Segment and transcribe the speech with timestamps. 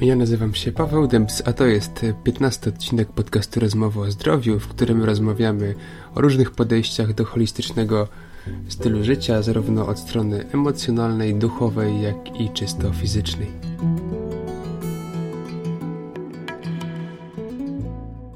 [0.00, 4.68] Ja nazywam się Paweł Dębs, a to jest 15 odcinek podcastu Rozmowy o Zdrowiu, w
[4.68, 5.74] którym rozmawiamy
[6.14, 8.08] o różnych podejściach do holistycznego
[8.68, 13.48] stylu życia, zarówno od strony emocjonalnej, duchowej, jak i czysto fizycznej.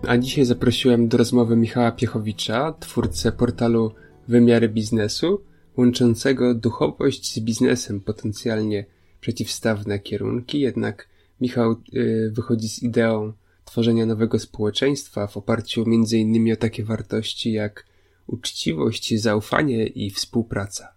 [0.09, 3.93] A dzisiaj zaprosiłem do rozmowy Michała Piechowicza, twórcę portalu
[4.29, 5.40] Wymiary Biznesu,
[5.77, 8.84] łączącego duchowość z biznesem, potencjalnie
[9.20, 11.09] przeciwstawne kierunki, jednak
[11.41, 13.33] Michał y, wychodzi z ideą
[13.65, 17.87] tworzenia nowego społeczeństwa w oparciu między innymi o takie wartości jak
[18.27, 20.95] uczciwość, zaufanie i współpraca.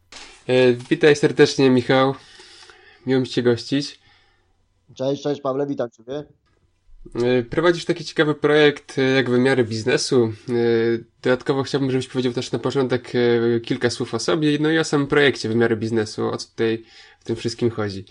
[0.47, 2.13] E, witaj serdecznie, Michał.
[3.05, 3.99] Miło mi Cię gościć.
[4.93, 6.23] Cześć, cześć Pawle, witam Ciebie.
[7.15, 10.31] E, prowadzisz taki ciekawy projekt e, jak wymiary biznesu.
[11.21, 13.13] Dodatkowo chciałbym, żebyś powiedział też na początek
[13.63, 16.83] kilka słów o sobie, no i o samym projekcie wymiary biznesu, o co tutaj
[17.19, 18.05] w tym wszystkim chodzi.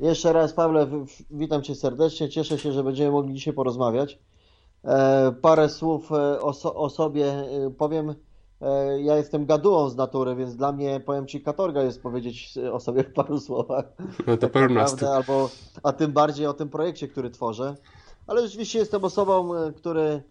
[0.00, 0.86] Jeszcze raz, Pawle,
[1.30, 2.28] witam Cię serdecznie.
[2.28, 4.18] Cieszę się, że będziemy mogli dzisiaj porozmawiać.
[4.84, 8.14] E, parę słów e, o, so, o sobie e, powiem.
[8.98, 13.04] Ja jestem gadułą z natury, więc dla mnie, powiem Ci, katorga jest powiedzieć o sobie
[13.04, 13.84] w paru słowach.
[14.26, 15.50] No to tak albo,
[15.82, 17.76] A tym bardziej o tym projekcie, który tworzę.
[18.26, 20.22] Ale rzeczywiście jestem osobą, który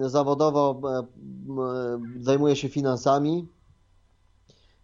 [0.00, 0.80] zawodowo
[2.20, 3.48] zajmuje się finansami.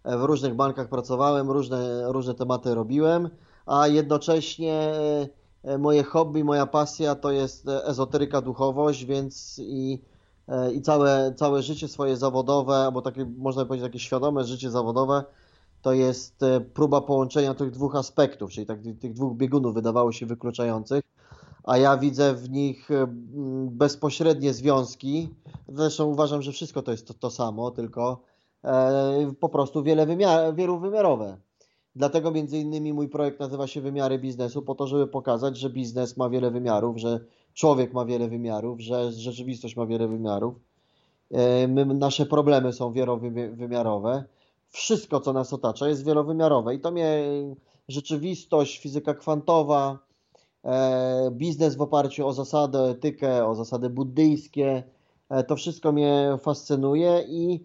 [0.05, 3.31] W różnych bankach pracowałem, różne, różne tematy robiłem
[3.67, 5.29] a jednocześnie e,
[5.63, 10.03] e, moje hobby, moja pasja to jest e, ezoteryka, duchowość, więc i,
[10.75, 15.25] i całe, całe życie swoje zawodowe, albo takie, można powiedzieć, takie świadome życie zawodowe,
[15.83, 16.41] to jest
[16.75, 21.03] próba połączenia tych dwóch aspektów, czyli tak, tych dwóch biegunów wydawało się wykluczających,
[21.65, 22.89] a ja widzę w nich
[23.67, 25.29] bezpośrednie związki.
[25.69, 28.21] Zresztą uważam, że wszystko to jest to, to samo, tylko
[29.41, 31.37] po prostu wiele wymiar, wielowymiarowe.
[31.97, 36.17] Dlatego między innymi mój projekt nazywa się Wymiary Biznesu, po to, żeby pokazać, że biznes
[36.17, 37.21] ma wiele wymiarów, że
[37.55, 40.55] człowiek ma wiele wymiarów, że rzeczywistość ma wiele wymiarów.
[41.31, 44.25] E, my, nasze problemy są wielowymiarowe.
[44.69, 47.23] Wszystko, co nas otacza, jest wielowymiarowe i to mnie
[47.89, 49.99] rzeczywistość, fizyka kwantowa,
[50.65, 54.83] e, biznes w oparciu o zasady, etykę, o zasady buddyjskie,
[55.29, 57.61] e, to wszystko mnie fascynuje i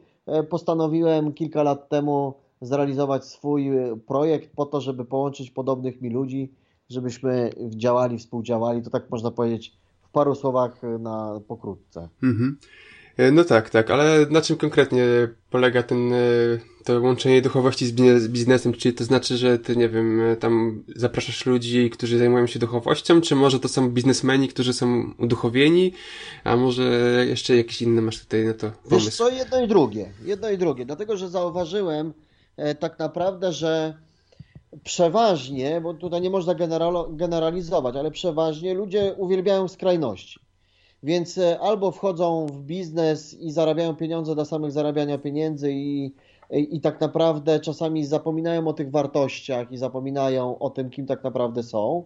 [0.49, 3.71] postanowiłem kilka lat temu zrealizować swój
[4.07, 6.51] projekt po to, żeby połączyć podobnych mi ludzi,
[6.89, 8.81] żebyśmy działali, współdziałali.
[8.81, 12.09] To tak można powiedzieć w paru słowach e, na pokrótce.
[12.23, 12.57] Mhm.
[13.17, 15.05] E, no tak, tak, ale na czym konkretnie
[15.49, 16.11] polega ten,
[16.83, 18.73] to łączenie duchowości z biznesem?
[18.73, 23.35] Czyli to znaczy, że ty, nie wiem, tam zapraszasz ludzi, którzy zajmują się duchowością, czy
[23.35, 25.93] może to są biznesmeni, którzy są uduchowieni,
[26.43, 26.83] a może
[27.27, 29.05] jeszcze jakiś inny masz tutaj na to pomysł?
[29.05, 32.13] Wiesz co, jedno i drugie, jedno i drugie, dlatego, że zauważyłem,
[32.59, 33.93] E, tak naprawdę, że
[34.83, 36.55] przeważnie, bo tutaj nie można
[37.09, 40.39] generalizować, ale przeważnie ludzie uwielbiają skrajności.
[41.03, 46.05] Więc e, albo wchodzą w biznes i zarabiają pieniądze dla samych zarabiania pieniędzy i,
[46.51, 51.23] i, i, tak naprawdę czasami zapominają o tych wartościach i zapominają o tym, kim tak
[51.23, 52.03] naprawdę są.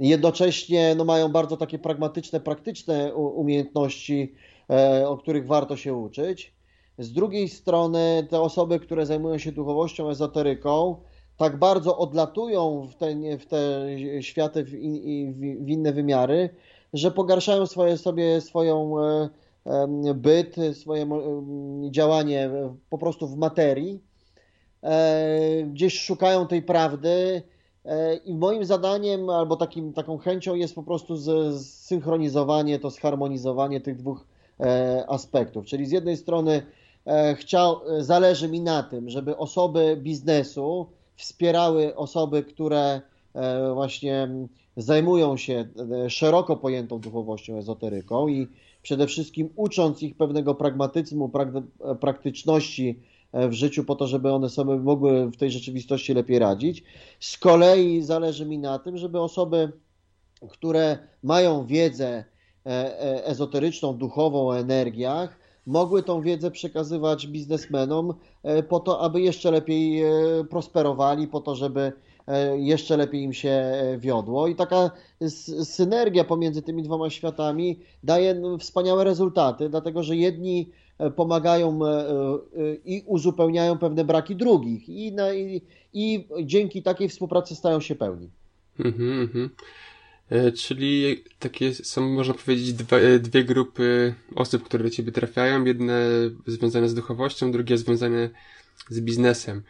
[0.00, 4.34] Jednocześnie no, mają bardzo takie pragmatyczne, praktyczne umiejętności,
[4.70, 6.54] e, o których warto się uczyć.
[6.98, 10.96] Z drugiej strony te osoby, które zajmują się duchowością, ezoteryką,
[11.38, 13.86] tak bardzo odlatują w te, w te
[14.20, 15.32] światy, w, in,
[15.64, 16.50] w inne wymiary,
[16.92, 19.28] że pogarszają swoje, sobie swoją e,
[20.14, 21.06] byt, swoje
[21.90, 22.50] działanie
[22.90, 24.02] po prostu w materii.
[24.82, 27.42] E, gdzieś szukają tej prawdy
[27.84, 31.16] e, i moim zadaniem albo takim, taką chęcią jest po prostu
[31.52, 34.26] zsynchronizowanie, to zharmonizowanie tych dwóch
[35.08, 35.66] aspektów.
[35.66, 36.62] Czyli z jednej strony
[37.08, 40.86] E, chciał, e, zależy mi na tym, żeby osoby biznesu
[41.18, 43.00] wspierały osoby, które
[43.34, 44.28] e, właśnie
[44.76, 45.68] zajmują się
[46.08, 48.48] szeroko pojętą duchowością, ezoteryką i
[48.82, 51.30] przede wszystkim ucząc ich pewnego pragmatyzmu,
[52.00, 56.84] praktyczności w życiu po to, żeby one sobie mogły w tej rzeczywistości lepiej radzić.
[57.20, 59.72] Z kolei zależy mi na tym, żeby osoby,
[60.48, 62.24] które mają wiedzę
[63.24, 65.37] ezoteryczną, duchową o energiach,
[65.68, 70.10] mogły tą wiedzę przekazywać biznesmenom e, po to, aby jeszcze lepiej e,
[70.50, 71.92] prosperowali, po to, żeby
[72.26, 74.48] e, jeszcze lepiej im się wiodło.
[74.48, 74.90] I taka
[75.64, 80.70] synergia pomiędzy tymi dwoma światami daje no, wspaniałe rezultaty, dlatego że jedni
[81.16, 81.78] pomagają
[82.84, 85.60] i uzupełniają pewne braki drugich, i, i,
[85.92, 88.28] i dzięki takiej współpracy stają się pełni.
[88.78, 89.44] Mhm, mhm.
[89.44, 89.97] E,
[90.56, 95.64] czyli takie są, można powiedzieć, dwa, e, dwie grupy osób, które do ciebie trafiają.
[95.64, 96.08] Jedne
[96.46, 98.30] związane z duchowością, drugie związane
[98.88, 99.62] z biznesem.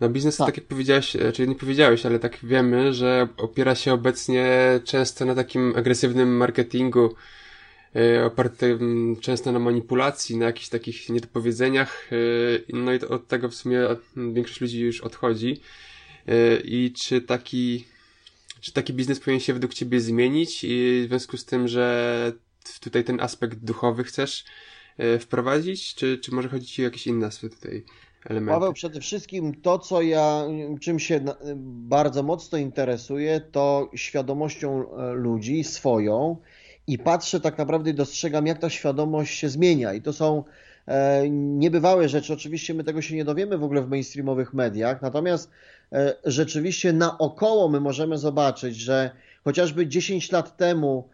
[0.00, 0.46] No biznes, tak.
[0.46, 5.24] tak jak powiedziałeś, e, czyli nie powiedziałeś, ale tak wiemy, że opiera się obecnie często
[5.24, 7.14] na takim agresywnym marketingu,
[7.94, 12.10] yy, opartym często na manipulacji, na jakichś takich niedopowiedzeniach,
[12.72, 13.80] no i od tego w sumie
[14.16, 15.60] większość ludzi już odchodzi.
[16.64, 17.84] I czy taki,
[18.66, 22.32] czy taki biznes powinien się według Ciebie zmienić i w związku z tym, że
[22.80, 24.44] tutaj ten aspekt duchowy chcesz
[25.20, 27.84] wprowadzić, czy, czy może chodzi Ci o jakieś inne tutaj?
[28.30, 28.60] elementy.
[28.60, 30.44] Paweł, przede wszystkim to, co ja,
[30.80, 31.24] czym się
[31.64, 36.36] bardzo mocno interesuję, to świadomością e, ludzi, swoją
[36.86, 40.44] i patrzę tak naprawdę i dostrzegam, jak ta świadomość się zmienia i to są
[40.86, 42.32] e, niebywałe rzeczy.
[42.32, 45.54] Oczywiście my tego się nie dowiemy w ogóle w mainstreamowych mediach, natomiast e,
[46.24, 49.10] rzeczywiście naokoło my możemy zobaczyć, że
[49.44, 51.08] chociażby 10 lat temu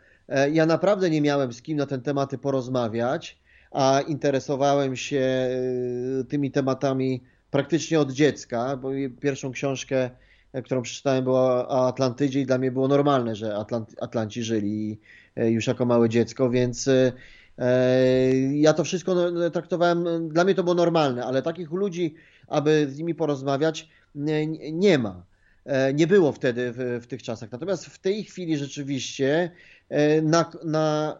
[0.53, 3.39] ja naprawdę nie miałem z kim na ten tematy porozmawiać,
[3.73, 5.49] a interesowałem się
[6.21, 8.91] y, tymi tematami praktycznie od dziecka, bo
[9.21, 10.11] pierwszą książkę,
[10.53, 13.57] e, którą przeczytałem była o Atlantydzie i dla mnie było normalne, że
[14.01, 15.01] Atlanci żyli
[15.37, 17.13] e, już jako małe dziecko, więc e,
[18.53, 22.15] ja to wszystko no, traktowałem, dla mnie to było normalne, ale takich ludzi,
[22.49, 23.89] aby z nimi porozmawiać,
[24.73, 25.27] nie ma.
[25.95, 27.53] Nie było wtedy w, w tych czasach.
[27.53, 29.51] Natomiast w tej chwili rzeczywiście
[30.23, 31.19] na, na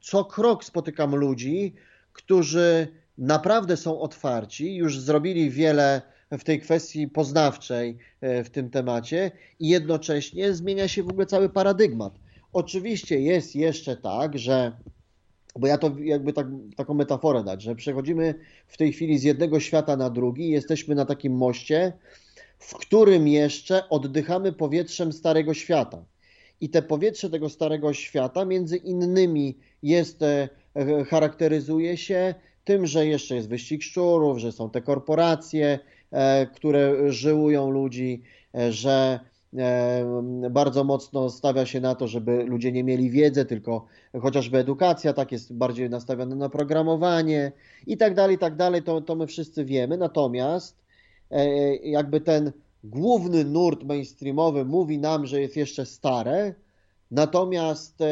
[0.00, 1.74] co krok spotykam ludzi,
[2.12, 2.88] którzy
[3.18, 6.02] naprawdę są otwarci, już zrobili wiele
[6.38, 11.48] w tej kwestii poznawczej e, w tym temacie i jednocześnie zmienia się w ogóle cały
[11.48, 12.14] paradygmat.
[12.52, 14.72] Oczywiście jest jeszcze tak, że
[15.56, 16.46] bo ja to jakby tak,
[16.76, 18.34] taką metaforę dać, że przechodzimy
[18.66, 21.92] w tej chwili z jednego świata na drugi, jesteśmy na takim moście,
[22.60, 26.04] w którym jeszcze oddychamy powietrzem starego świata.
[26.60, 30.48] I te powietrze tego starego świata między innymi jest e,
[31.08, 32.34] charakteryzuje się
[32.64, 35.78] tym, że jeszcze jest wyścig szczurów, że są te korporacje,
[36.10, 38.22] e, które żyłują ludzi,
[38.54, 39.20] e, że
[40.50, 43.86] bardzo mocno stawia się na to, żeby ludzie nie mieli wiedzy, tylko
[44.22, 47.52] chociażby edukacja, tak jest bardziej nastawiona na programowanie
[47.86, 49.96] i tak dalej, i tak dalej, to, to my wszyscy wiemy.
[49.96, 50.80] Natomiast
[51.82, 52.52] jakby ten
[52.84, 56.54] główny nurt mainstreamowy mówi nam, że jest jeszcze stare,
[57.10, 58.02] natomiast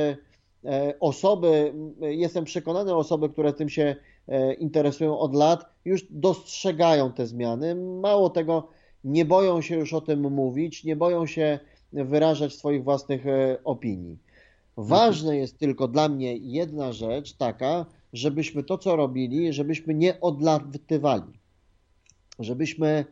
[0.65, 3.97] E, osoby, jestem przekonany, osoby, które tym się
[4.29, 7.75] e, interesują od lat, już dostrzegają te zmiany.
[7.75, 8.69] Mało tego,
[9.05, 11.59] nie boją się już o tym mówić, nie boją się
[11.93, 14.19] wyrażać swoich własnych e, opinii.
[14.77, 21.38] Ważne jest tylko dla mnie jedna rzecz taka, żebyśmy to, co robili, żebyśmy nie odlatywali.
[22.39, 23.05] Żebyśmy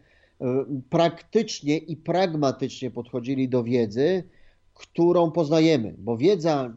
[0.90, 4.24] praktycznie i pragmatycznie podchodzili do wiedzy,
[4.74, 6.74] którą poznajemy, bo wiedza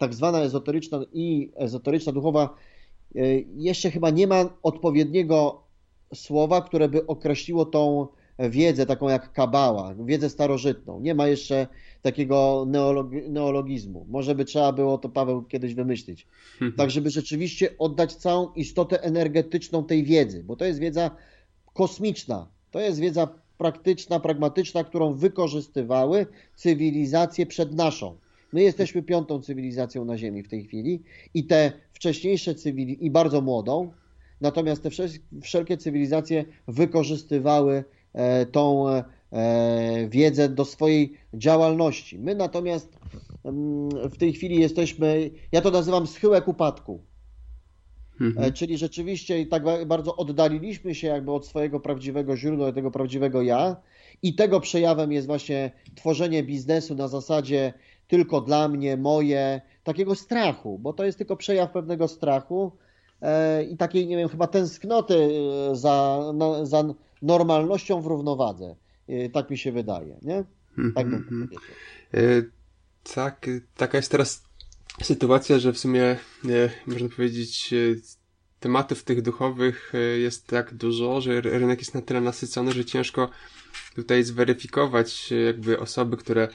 [0.00, 2.56] tak zwana ezoteryczna i ezoteryczna duchowa,
[3.16, 3.20] e,
[3.56, 5.62] jeszcze chyba nie ma odpowiedniego
[6.14, 8.06] słowa, które by określiło tą
[8.38, 11.00] wiedzę, taką jak kabała, wiedzę starożytną.
[11.00, 11.66] Nie ma jeszcze
[12.02, 12.66] takiego
[13.28, 14.06] neologizmu.
[14.08, 16.26] Może by trzeba było to, Paweł, kiedyś wymyślić.
[16.76, 21.10] Tak, żeby rzeczywiście oddać całą istotę energetyczną tej wiedzy, bo to jest wiedza
[21.74, 22.46] kosmiczna.
[22.70, 23.28] To jest wiedza
[23.58, 26.26] praktyczna, pragmatyczna, którą wykorzystywały
[26.56, 28.16] cywilizacje przed naszą.
[28.52, 31.02] My jesteśmy piątą cywilizacją na Ziemi w tej chwili
[31.34, 33.92] i te wcześniejsze cywilizacje, i bardzo młodą,
[34.40, 34.90] natomiast te
[35.42, 39.04] wszelkie cywilizacje wykorzystywały e, tą e,
[40.08, 42.18] wiedzę do swojej działalności.
[42.18, 42.98] My natomiast
[43.44, 47.00] mm, w tej chwili jesteśmy, ja to nazywam schyłek upadku.
[48.20, 48.46] Mhm.
[48.46, 53.76] E, czyli rzeczywiście tak bardzo oddaliliśmy się jakby od swojego prawdziwego źródła, tego prawdziwego ja.
[54.22, 57.72] I tego przejawem jest właśnie tworzenie biznesu na zasadzie
[58.08, 62.72] tylko dla mnie, moje, takiego strachu, bo to jest tylko przejaw pewnego strachu
[63.22, 65.14] e, i takiej, nie wiem, chyba tęsknoty
[65.70, 66.20] e, za,
[66.62, 66.84] za
[67.22, 68.76] normalnością w równowadze.
[69.32, 70.44] Tak mi się wydaje, nie?
[70.94, 72.42] Tak bym mm -hmm.
[73.14, 73.46] Tak,
[73.76, 74.49] taka jest teraz
[75.02, 76.16] sytuacja, że w sumie
[76.86, 77.74] można powiedzieć
[78.60, 83.30] tematów tych duchowych jest tak dużo, że rynek jest na tyle nasycony, że ciężko
[83.94, 86.48] tutaj zweryfikować jakby osoby, które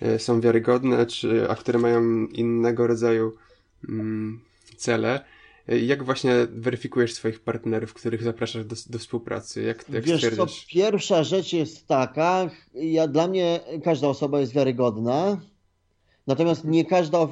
[0.00, 3.32] E, są wiarygodne, czy, a które mają innego rodzaju
[3.88, 4.40] mm,
[4.76, 5.24] cele.
[5.68, 9.62] E, jak właśnie weryfikujesz swoich partnerów, których zapraszasz do, do współpracy?
[9.62, 15.40] Jak, jak Wiesz co, pierwsza rzecz jest taka, ja, dla mnie każda osoba jest wiarygodna,
[16.26, 17.26] natomiast nie każda e,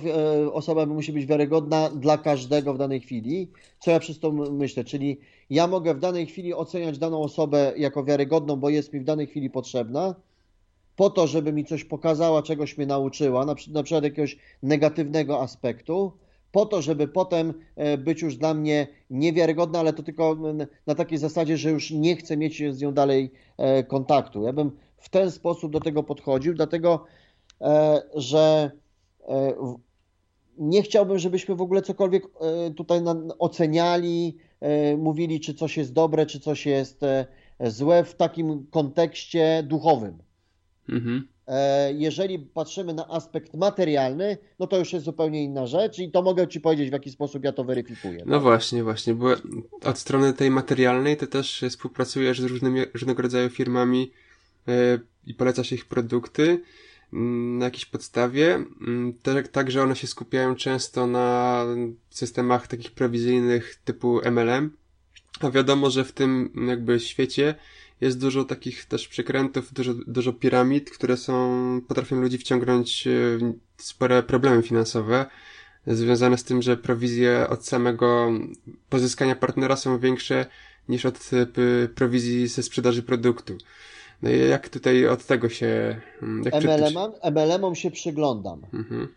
[0.53, 3.51] osoba musi być wiarygodna dla każdego w danej chwili.
[3.79, 4.85] Co ja przez to myślę?
[4.85, 5.21] Czyli
[5.51, 9.27] ja mogę w danej chwili oceniać daną osobę jako wiarygodną, bo jest mi w danej
[9.27, 10.15] chwili potrzebna,
[10.97, 16.13] po to, żeby mi coś pokazała, czegoś mnie nauczyła, na, przykład jakiegoś negatywnego aspektu,
[16.53, 17.55] po to, żeby potem
[17.99, 20.37] być już dla mnie niewiarygodna, ale to tylko
[20.87, 23.31] na takiej zasadzie, że już nie chcę mieć z nią dalej
[23.89, 24.43] kontaktu.
[24.43, 27.05] Ja bym w ten sposób do tego podchodził, dlatego
[28.15, 28.71] że
[30.59, 32.25] nie chciałbym, żebyśmy w ogóle cokolwiek
[32.77, 33.01] tutaj
[33.39, 34.37] oceniali,
[34.99, 37.01] mówili, czy coś jest dobre, czy coś jest
[37.61, 40.19] złe w takim kontekście duchowym.
[40.89, 41.29] Mhm.
[41.47, 46.23] E, jeżeli patrzymy na aspekt materialny, no to już jest zupełnie inna rzecz i to
[46.23, 48.23] mogę Ci powiedzieć, w jaki sposób ja to weryfikuję.
[48.27, 48.43] No tak?
[48.43, 49.27] właśnie, właśnie, bo
[49.83, 54.11] od strony tej materialnej to też współpracujesz z różnymi, różnego rodzaju firmami
[55.27, 56.61] i polecasz ich produkty
[57.13, 59.15] na jakiejś podstawie, mm,
[59.53, 61.65] tak, że one się skupiają często na
[62.11, 64.71] systemach takich prowizyjnych typu MLM,
[65.41, 67.55] a wiadomo, że w tym jakby świecie
[68.01, 73.09] jest dużo takich też przekrętów, dużo, dużo piramid, które są, potrafią ludzi wciągnąć
[73.77, 75.27] w spore problemy finansowe,
[75.87, 78.33] związane z tym, że prowizje od samego
[78.89, 80.47] pozyskania partnera są większe
[80.89, 81.31] niż od
[81.95, 83.59] prowizji ze sprzedaży produktu.
[84.23, 86.01] No i jak tutaj od tego się...
[86.45, 88.63] Jak MLM-om, MLM-om się przyglądam.
[88.73, 89.09] Mhm.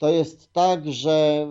[0.00, 1.46] To jest tak, że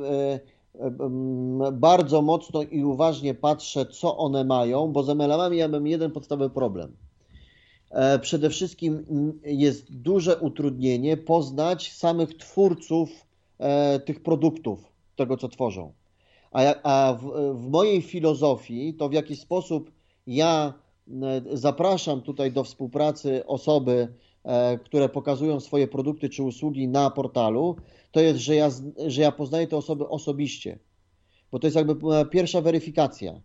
[0.75, 6.11] y, bardzo mocno i uważnie patrzę, co one mają, bo z MLM-ami ja mam jeden
[6.11, 6.95] podstawowy problem.
[7.91, 9.05] E, przede wszystkim
[9.43, 13.09] jest duże utrudnienie poznać samych twórców
[13.59, 15.93] e, tych produktów, tego co tworzą.
[16.83, 17.17] A,
[17.53, 19.91] w mojej filozofii, to w jaki sposób
[20.27, 20.73] ja
[21.53, 24.07] zapraszam tutaj do współpracy osoby,
[24.43, 27.75] e, które pokazują swoje produkty czy usługi na portalu,
[28.11, 28.69] to jest, że ja,
[29.07, 30.79] że ja poznaję te osoby osobiście.
[31.51, 33.41] Bo to jest jakby e, pierwsza weryfikacja.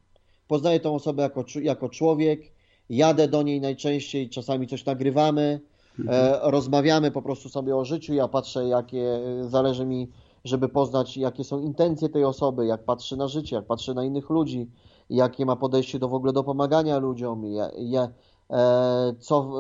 [0.48, 2.52] Poznaję tą osobę jako, jako człowiek,
[2.88, 5.60] jadę do niej najczęściej, czasami coś nagrywamy,
[5.98, 6.50] e, mhm.
[6.50, 10.08] rozmawiamy po prostu sobie o życiu, ja patrzę, jakie e, zależy mi,
[10.44, 14.30] żeby poznać, jakie są intencje tej osoby, jak patrzy na życie, jak patrzy na innych
[14.30, 14.70] ludzi,
[15.10, 18.08] jakie ma podejście do w ogóle do pomagania ludziom, ja, ja,
[18.50, 19.52] e, co.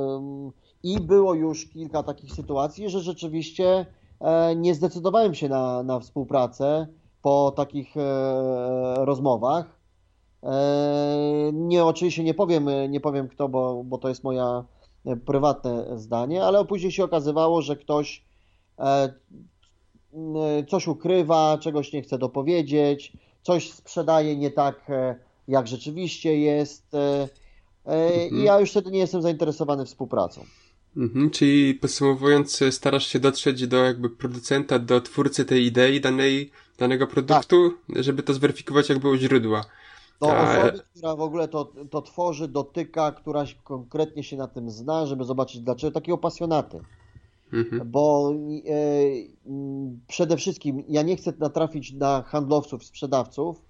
[0.82, 3.86] I było już kilka takich sytuacji, że rzeczywiście
[4.20, 6.86] E, nie zdecydowałem się na, na współpracę
[7.22, 9.80] po takich e, rozmowach.
[10.42, 14.64] E, nie, oczywiście nie powiem, nie powiem kto, bo, bo to jest moja
[15.26, 18.26] prywatne zdanie, ale później się okazywało, że ktoś
[20.68, 23.12] coś ukrywa, czegoś nie chce dopowiedzieć,
[23.42, 24.86] coś sprzedaje nie tak,
[25.48, 26.92] jak rzeczywiście jest.
[27.86, 28.44] I mhm.
[28.44, 30.44] ja już wtedy nie jestem zainteresowany współpracą.
[30.96, 37.06] Mhm, czyli podsumowując, starasz się dotrzeć do jakby producenta, do twórcy tej idei danej, danego
[37.06, 38.02] produktu, tak.
[38.02, 39.64] żeby to zweryfikować jakby u źródła.
[40.20, 40.58] Do A...
[40.58, 45.24] osoby, która w ogóle to, to tworzy, dotyka, która konkretnie się na tym zna, żeby
[45.24, 46.80] zobaczyć dlaczego, takiego pasjonaty.
[47.52, 47.90] Mhm.
[47.90, 48.72] Bo e,
[50.08, 53.62] przede wszystkim ja nie chcę natrafić na handlowców, sprzedawców,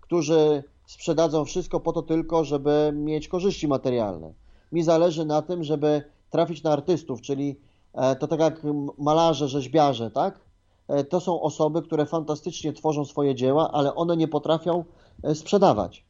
[0.00, 4.32] którzy sprzedadzą wszystko po to tylko, żeby mieć korzyści materialne.
[4.72, 7.60] Mi zależy na tym, żeby trafić na artystów, czyli
[7.92, 8.62] e, to tak jak
[8.98, 10.40] malarze, rzeźbiarze, tak?
[10.88, 14.84] E, to są osoby, które fantastycznie tworzą swoje dzieła, ale one nie potrafią
[15.22, 16.04] e, sprzedawać.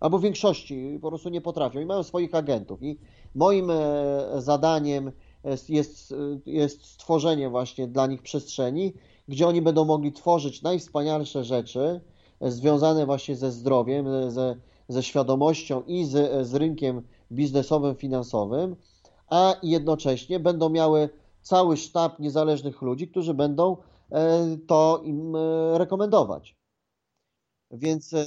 [0.00, 2.82] Albo w większości po prostu nie potrafią i mają swoich agentów.
[2.82, 2.98] I
[3.34, 3.70] moim
[4.38, 5.12] zadaniem
[5.68, 6.14] jest,
[6.46, 8.92] jest stworzenie właśnie dla nich przestrzeni,
[9.28, 12.00] gdzie oni będą mogli tworzyć najwspanialsze rzeczy
[12.40, 14.56] związane właśnie ze zdrowiem, ze,
[14.88, 17.02] ze świadomością i z, z rynkiem
[17.32, 18.76] biznesowym, finansowym,
[19.28, 21.08] a jednocześnie będą miały
[21.42, 23.76] cały sztab niezależnych ludzi, którzy będą
[24.12, 26.56] e, to im e, rekomendować.
[27.70, 28.26] Więc, e,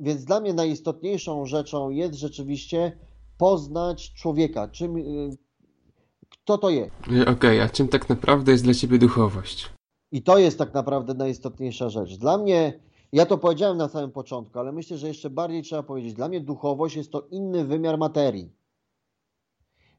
[0.00, 2.98] więc dla mnie najistotniejszą rzeczą jest rzeczywiście
[3.38, 4.94] poznać człowieka, czym,
[6.28, 6.92] kto to jest.
[7.06, 9.70] Okej, okay, a czym tak naprawdę jest dla ciebie duchowość?
[10.12, 12.16] I to jest tak naprawdę najistotniejsza rzecz.
[12.16, 12.80] Dla mnie,
[13.12, 16.40] ja to powiedziałem na samym początku, ale myślę, że jeszcze bardziej trzeba powiedzieć, dla mnie
[16.40, 18.52] duchowość jest to inny wymiar materii.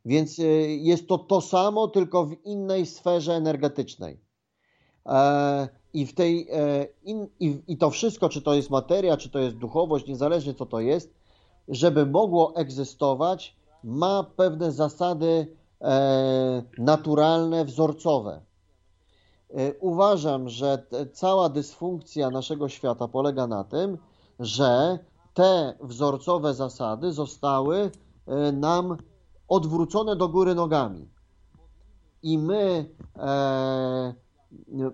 [0.06, 0.44] Więc y,
[0.82, 4.20] jest to to samo, tylko w innej sferze energetycznej.
[5.06, 6.88] E, I, w tej, e,
[7.68, 11.14] i, to wszystko, czy to jest materia, czy to jest duchowość, niezależnie co to jest,
[11.68, 15.48] żeby mogło egzystować, ma pewne zasady
[15.82, 18.42] e, naturalne, wzorcowe.
[19.80, 23.98] Uważam, że cała dysfunkcja naszego świata polega na tym,
[24.40, 25.00] że
[25.34, 27.92] te wzorcowe zasady zostały
[28.54, 28.98] nam
[29.48, 31.08] odwrócone do góry nogami.
[32.24, 34.14] I my e,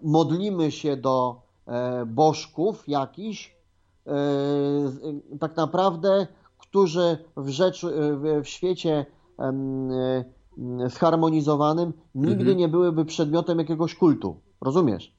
[0.04, 3.56] modlimy się do e, bożków jakichś,
[4.08, 4.12] e,
[5.40, 9.06] tak naprawdę, którzy w, rzecz, w, w świecie
[9.40, 10.24] e,
[10.90, 12.58] zharmonizowanym nigdy mhm.
[12.58, 14.36] nie byłyby przedmiotem jakiegoś kultu.
[14.62, 15.14] Rozumiesz?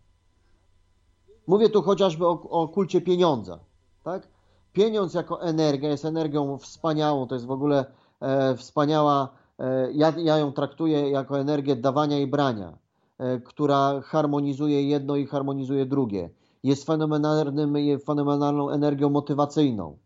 [1.46, 3.58] Mówię tu chociażby o, o kulcie pieniądza.
[4.04, 4.28] Tak?
[4.72, 7.84] Pieniądz jako energia jest energią wspaniałą, to jest w ogóle
[8.20, 9.28] e, wspaniała,
[9.58, 12.78] e, ja, ja ją traktuję jako energię dawania i brania,
[13.18, 16.30] e, która harmonizuje jedno i harmonizuje drugie.
[16.62, 17.74] Jest fenomenalnym,
[18.06, 19.96] fenomenalną energią motywacyjną.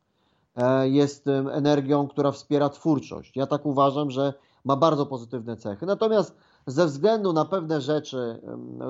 [0.57, 3.37] E, jest energią, która wspiera twórczość.
[3.37, 5.87] Ja tak uważam, że ma bardzo pozytywne cechy.
[5.87, 6.37] Natomiast
[6.67, 8.41] ze względu na pewne rzeczy,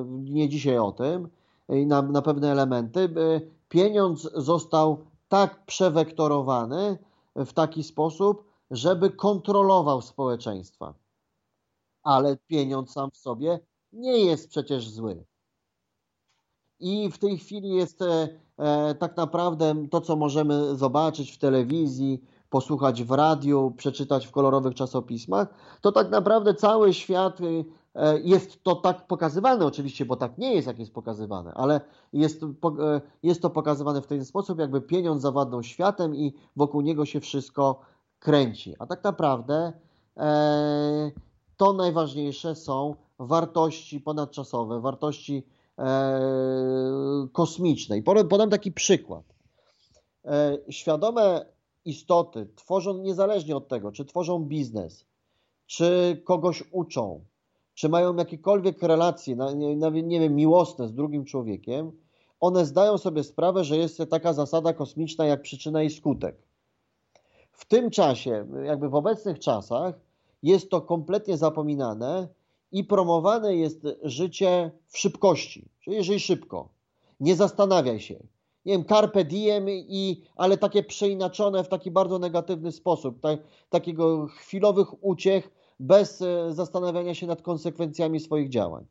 [0.09, 1.29] nie dzisiaj o tym,
[1.69, 3.15] na, na pewne elementy,
[3.69, 6.99] pieniądz został tak przewektorowany
[7.37, 10.95] w taki sposób, żeby kontrolował społeczeństwa.
[12.03, 13.61] Ale pieniądz sam w sobie
[13.93, 15.25] nie jest przecież zły.
[16.81, 18.29] I w tej chwili jest e,
[18.59, 24.75] e, tak naprawdę to, co możemy zobaczyć w telewizji, posłuchać w radiu, przeczytać w kolorowych
[24.75, 25.49] czasopismach,
[25.81, 30.55] to tak naprawdę cały świat y, e, jest to tak pokazywane, oczywiście, bo tak nie
[30.55, 31.81] jest, jak jest pokazywane, ale
[32.13, 32.47] jest, e,
[33.23, 37.81] jest to pokazywane w ten sposób, jakby pieniądz zawładnął światem i wokół niego się wszystko
[38.19, 38.75] kręci.
[38.79, 39.73] A tak naprawdę
[40.17, 41.11] e,
[41.57, 45.47] to najważniejsze są wartości ponadczasowe, wartości
[47.33, 47.99] kosmiczne.
[47.99, 49.25] I podam taki przykład.
[50.69, 51.54] Świadome
[51.85, 55.07] istoty tworzą niezależnie od tego, czy tworzą biznes,
[55.67, 57.25] czy kogoś uczą,
[57.75, 59.37] czy mają jakiekolwiek relacje,
[59.77, 61.93] nawet nie wiem, miłosne z drugim człowiekiem,
[62.41, 66.37] one zdają sobie sprawę, że jest taka zasada kosmiczna jak przyczyna i skutek.
[67.53, 69.95] W tym czasie, jakby w obecnych czasach,
[70.43, 72.29] jest to kompletnie zapominane
[72.73, 76.69] i promowane jest życie w szybkości, czyli żyj szybko.
[77.21, 78.17] Nie zastanawiaj się,
[78.67, 83.41] nie wiem, carpe diem, i, ale takie przeinaczone w taki bardzo negatywny sposób, tak,
[83.71, 88.87] takiego chwilowych uciech bez e, zastanawiania się nad konsekwencjami swoich działań.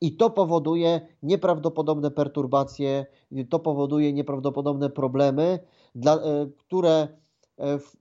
[0.00, 3.06] I to powoduje nieprawdopodobne perturbacje,
[3.50, 5.58] to powoduje nieprawdopodobne problemy,
[5.94, 7.08] dla, e, które
[7.56, 7.96] e, w,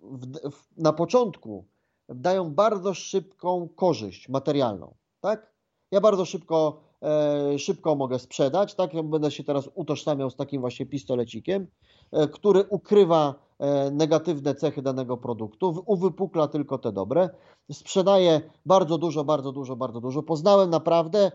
[0.52, 1.66] w, na początku
[2.10, 4.96] dają bardzo szybką korzyść materialną.
[5.22, 5.54] Tak?
[5.92, 6.87] Ja bardzo szybko
[7.58, 8.76] szybko mogę sprzedać.
[8.76, 11.68] Tak, ja będę się teraz utożsamiał z takim właśnie pistolecikiem,
[12.12, 17.30] e, który ukrywa e, negatywne cechy danego produktu, uwypukla tylko te dobre.
[17.72, 20.24] Sprzedaję bardzo dużo, bardzo dużo, bardzo dużo.
[20.24, 21.32] Poznałem naprawdę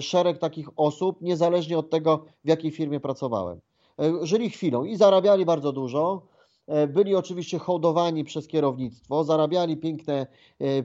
[0.00, 3.60] szereg takich osób, niezależnie od tego, w jakiej firmie pracowałem.
[4.22, 6.22] Żyli chwilą i zarabiali bardzo dużo.
[6.88, 10.26] Byli oczywiście hołdowani przez kierownictwo, zarabiali piękne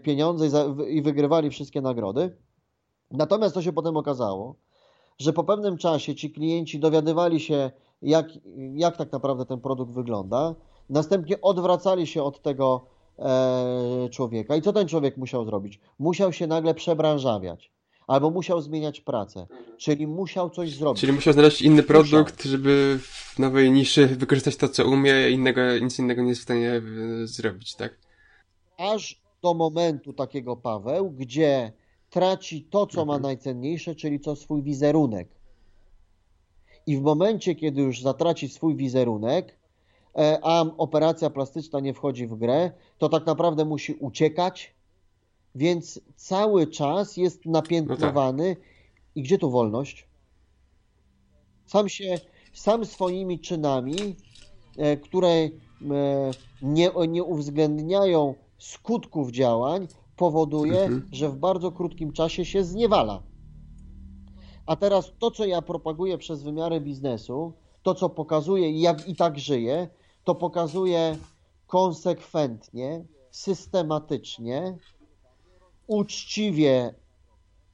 [0.04, 2.36] pieniądze i wygrywali wszystkie nagrody.
[3.11, 4.55] Natomiast to się potem okazało,
[5.19, 8.27] że po pewnym czasie ci klienci dowiadywali się, jak,
[8.73, 10.55] jak tak naprawdę ten produkt wygląda,
[10.89, 12.85] następnie odwracali się od tego
[13.19, 14.55] e, człowieka.
[14.55, 15.79] I co ten człowiek musiał zrobić?
[15.99, 17.71] Musiał się nagle przebranżawiać.
[18.07, 21.01] Albo musiał zmieniać pracę, czyli musiał coś zrobić.
[21.01, 22.51] Czyli musiał znaleźć inny produkt, musiał.
[22.51, 26.71] żeby w nowej niszy wykorzystać to, co umie, innego, nic innego nie jest w stanie
[26.71, 26.81] e,
[27.27, 27.99] zrobić, tak?
[28.77, 31.73] Aż do momentu takiego, Paweł, gdzie
[32.15, 33.21] traci to, co ma mhm.
[33.21, 35.28] najcenniejsze, czyli co swój wizerunek.
[36.88, 39.58] I w momencie, kiedy już zatraci swój wizerunek,
[40.17, 44.73] e, a operacja plastyczna nie wchodzi w grę, to tak naprawdę musi uciekać,
[45.56, 48.49] więc cały czas jest napiętnowany.
[48.49, 48.63] No tak.
[49.15, 50.08] I gdzie tu wolność?
[51.65, 52.19] Sam się,
[52.54, 54.15] sam swoimi czynami,
[54.78, 55.49] e, które e,
[56.62, 61.08] nie, nie uwzględniają skutków działań, powoduje, mhm.
[61.12, 63.23] że w bardzo krótkim czasie się zniewala.
[64.65, 69.15] A teraz to, co ja propaguję przez wymiary biznesu, to, co pokazuję i jak i
[69.15, 69.88] tak żyję,
[70.23, 71.17] to pokazuję
[71.67, 74.78] konsekwentnie, systematycznie,
[75.88, 76.93] uczciwie,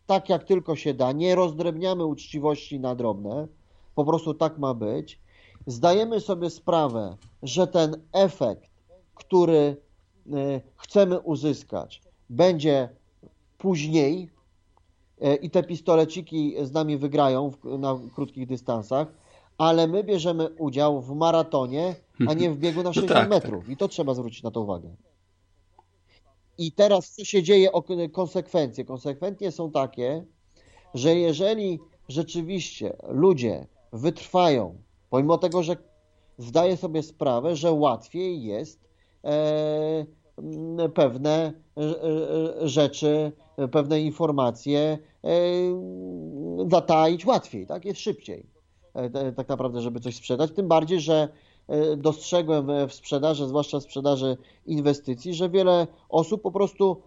[0.06, 1.12] tak jak tylko się da.
[1.12, 3.48] Nie rozdrobniamy uczciwości na drobne,
[3.96, 5.20] po prostu tak ma być.
[5.68, 8.70] Zdajemy sobie sprawę, że ten efekt,
[9.16, 9.78] który
[10.28, 12.90] y, chcemy uzyskać, będzie
[13.58, 14.30] później
[15.22, 19.08] e, i te pistoleciki z nami wygrają na krótkich dystansach,
[19.58, 21.96] ale my bierzemy udział w maratonie,
[22.28, 23.64] a nie w biegu na 60 no tak, metrów.
[23.64, 23.74] Tak.
[23.74, 24.96] I to trzeba zwrócić na to uwagę.
[26.58, 27.70] I teraz co się dzieje?
[28.12, 28.86] Konsekwencje.
[28.86, 30.26] Konsekwencje są takie,
[30.94, 34.76] że jeżeli rzeczywiście ludzie wytrwają,
[35.10, 35.76] pomimo tego, że
[36.38, 38.80] zdaję sobie sprawę, że łatwiej jest
[39.24, 40.06] e,
[40.94, 43.32] pewne e, e, rzeczy,
[43.72, 45.30] pewne informacje e,
[46.72, 47.86] zataić łatwiej, tak?
[47.86, 48.46] Jest szybciej
[49.36, 50.52] tak naprawdę, żeby coś sprzedać.
[50.52, 51.30] Tym bardziej, że
[51.98, 57.02] dostrzegłem w sprzedaży, zwłaszcza w sprzedaży inwestycji, że wiele osób po prostu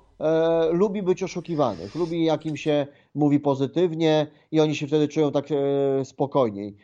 [0.71, 5.47] lubi być oszukiwanych, lubi jak im się mówi pozytywnie i oni się wtedy czują tak
[6.05, 6.77] spokojniej.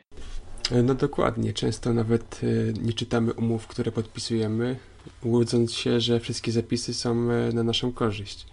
[0.84, 1.52] No dokładnie.
[1.52, 2.40] Często nawet
[2.82, 4.76] nie czytamy umów, które podpisujemy,
[5.24, 7.14] łudząc się, że wszystkie zapisy są
[7.52, 8.46] na naszą korzyść.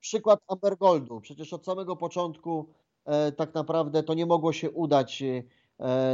[0.00, 1.20] Przykład Amber Goldu.
[1.20, 2.66] Przecież od samego początku
[3.04, 5.22] e, tak naprawdę to nie mogło się udać.
[5.22, 5.42] E,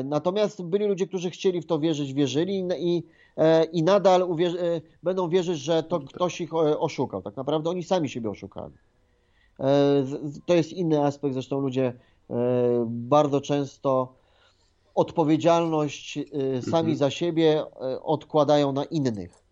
[0.04, 3.02] natomiast byli ludzie, którzy chcieli w to wierzyć, wierzyli i,
[3.36, 7.22] e, i nadal uwierzy, e, będą wierzyć, że to ktoś ich e, oszukał.
[7.22, 8.74] Tak naprawdę oni sami siebie oszukali.
[9.60, 10.04] E,
[10.46, 11.92] to jest inny aspekt, zresztą ludzie
[12.86, 14.17] bardzo często
[14.98, 16.18] odpowiedzialność
[16.60, 16.96] sami mhm.
[16.96, 17.64] za siebie
[18.02, 19.44] odkładają na innych.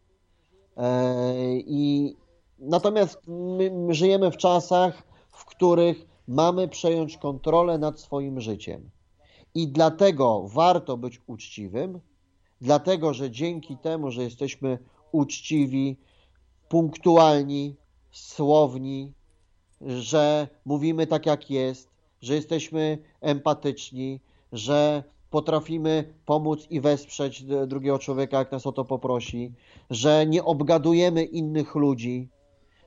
[1.56, 2.14] I
[2.58, 8.90] Natomiast my żyjemy w czasach, w których mamy przejąć kontrolę nad swoim życiem.
[9.54, 12.00] I dlatego warto być uczciwym,
[12.60, 14.78] dlatego że dzięki temu, że jesteśmy
[15.12, 15.96] uczciwi,
[16.68, 17.76] punktualni,
[18.10, 19.12] słowni,
[19.80, 21.90] że mówimy tak jak jest,
[22.22, 24.20] że jesteśmy empatyczni,
[24.52, 29.52] że potrafimy pomóc i wesprzeć drugiego człowieka, jak nas o to poprosi,
[29.90, 32.28] że nie obgadujemy innych ludzi,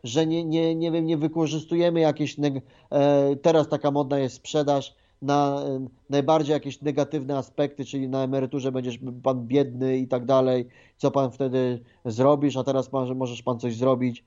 [0.03, 5.63] że nie, nie, nie wiem, nie wykorzystujemy jakieś, e, teraz taka modna jest sprzedaż, na
[5.65, 11.11] e, najbardziej jakieś negatywne aspekty, czyli na emeryturze będziesz pan biedny i tak dalej, co
[11.11, 14.23] pan wtedy zrobisz, a teraz możesz pan coś zrobić.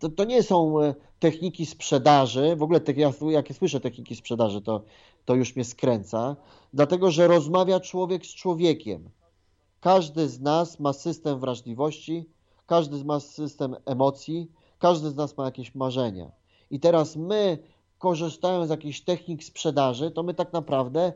[0.00, 4.62] To, to nie są e, techniki sprzedaży, w ogóle te, ja, jak słyszę techniki sprzedaży,
[4.62, 4.82] to,
[5.24, 6.36] to już mnie skręca,
[6.72, 9.10] dlatego że rozmawia człowiek z człowiekiem.
[9.80, 12.28] Każdy z nas ma system wrażliwości,
[12.66, 16.30] każdy ma system emocji, każdy z nas ma jakieś marzenia.
[16.70, 17.58] I teraz my,
[17.98, 21.12] korzystając z jakichś technik sprzedaży, to my tak naprawdę,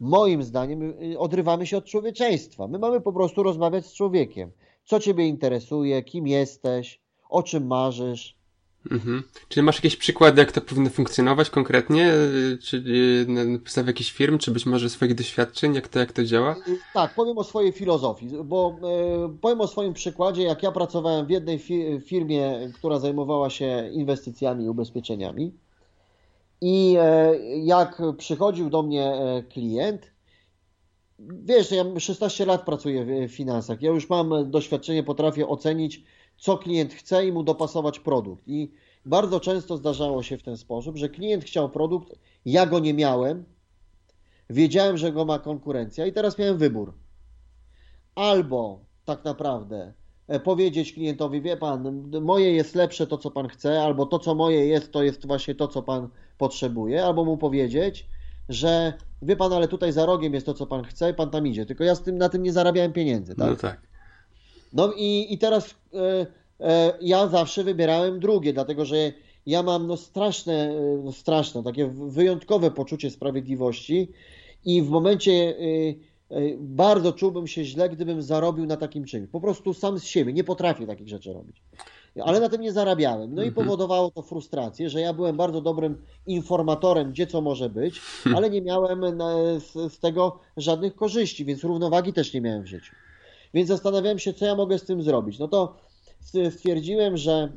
[0.00, 2.68] moim zdaniem, y, odrywamy się od człowieczeństwa.
[2.68, 4.50] My mamy po prostu rozmawiać z człowiekiem.
[4.84, 7.03] Co Ciebie interesuje, kim jesteś,
[7.34, 8.36] o czym marzysz,
[8.90, 9.22] Mhm.
[9.48, 12.12] Czy masz jakieś przykłady, jak to powinno funkcjonować konkretnie?
[12.62, 12.84] Czy
[13.28, 16.56] na podstawie jakichś firm, czy być może swoich doświadczeń, jak to, jak to działa?
[16.94, 21.30] Tak, powiem o swojej filozofii, bo e, powiem o swoim przykładzie, jak ja pracowałem w
[21.30, 21.58] jednej
[22.04, 25.54] firmie, która zajmowała się inwestycjami i ubezpieczeniami
[26.60, 30.10] i e, jak przychodził do mnie e, klient,
[31.18, 36.04] wiesz, ja 16 lat pracuję w finansach, ja już mam doświadczenie, potrafię ocenić,
[36.44, 38.48] co klient chce i mu dopasować produkt.
[38.48, 38.70] I
[39.06, 43.44] bardzo często zdarzało się w ten sposób, że klient chciał produkt, ja go nie miałem,
[44.50, 46.94] wiedziałem, że go ma konkurencja i teraz miałem wybór.
[48.14, 49.92] Albo tak naprawdę
[50.28, 54.34] e, powiedzieć klientowi, wie pan, moje jest lepsze to, co pan chce, albo to, co
[54.34, 58.08] moje jest, to jest właśnie to, co pan potrzebuje, albo mu powiedzieć,
[58.48, 61.46] że wie pan, ale tutaj za rogiem jest to, co pan chce i pan tam
[61.46, 63.50] idzie, tylko ja z tym, na tym nie zarabiałem pieniędzy, tak?
[63.50, 63.93] No tak.
[64.74, 66.26] No i, i teraz e,
[66.60, 69.12] e, ja zawsze wybierałem drugie, dlatego że
[69.46, 74.08] ja mam no straszne, e, no straszne, takie wyjątkowe poczucie sprawiedliwości
[74.64, 75.54] i w momencie e,
[76.36, 79.28] e, bardzo czułbym się źle, gdybym zarobił na takim czymś.
[79.30, 81.62] Po prostu sam z siebie nie potrafię takich rzeczy robić.
[82.24, 83.34] Ale na tym nie zarabiałem.
[83.34, 83.66] No i mhm.
[83.66, 88.00] powodowało to frustrację, że ja byłem bardzo dobrym informatorem, gdzie co może być,
[88.36, 89.00] ale nie miałem
[89.60, 92.94] z, z tego żadnych korzyści, więc równowagi też nie miałem w życiu.
[93.54, 95.38] Więc zastanawiałem się, co ja mogę z tym zrobić.
[95.38, 95.76] No to
[96.50, 97.52] stwierdziłem, że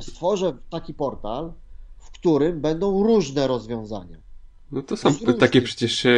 [0.00, 1.52] stworzę taki portal,
[1.98, 4.16] w którym będą różne rozwiązania.
[4.72, 6.10] No to są takie przecież e,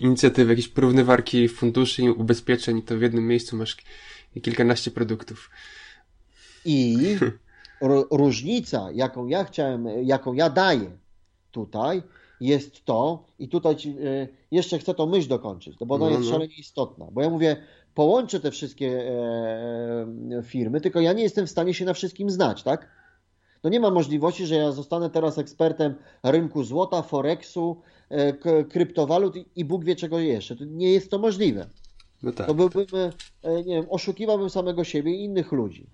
[0.00, 3.76] inicjatywy, jakieś porównywarki funduszy i ubezpieczeń, to w jednym miejscu masz
[4.42, 5.50] kilkanaście produktów.
[6.64, 6.96] I
[8.10, 10.90] różnica, jaką ja chciałem, jaką ja daję
[11.50, 12.02] tutaj,
[12.40, 16.24] jest to, i tutaj ci, e, jeszcze chcę tą myśl dokończyć, bo ona no, jest
[16.24, 16.30] no.
[16.30, 17.56] szalenie istotna, bo ja mówię,
[17.98, 22.62] połączę te wszystkie e, firmy, tylko ja nie jestem w stanie się na wszystkim znać,
[22.62, 22.88] tak?
[23.64, 27.76] No nie ma możliwości, że ja zostanę teraz ekspertem rynku złota, forexu,
[28.08, 30.56] e, kryptowalut i Bóg wie czego jeszcze.
[30.56, 31.66] To nie jest to możliwe.
[32.22, 32.46] No tak.
[32.46, 32.86] To byłbym,
[33.44, 35.86] nie wiem, oszukiwałbym samego siebie i innych ludzi.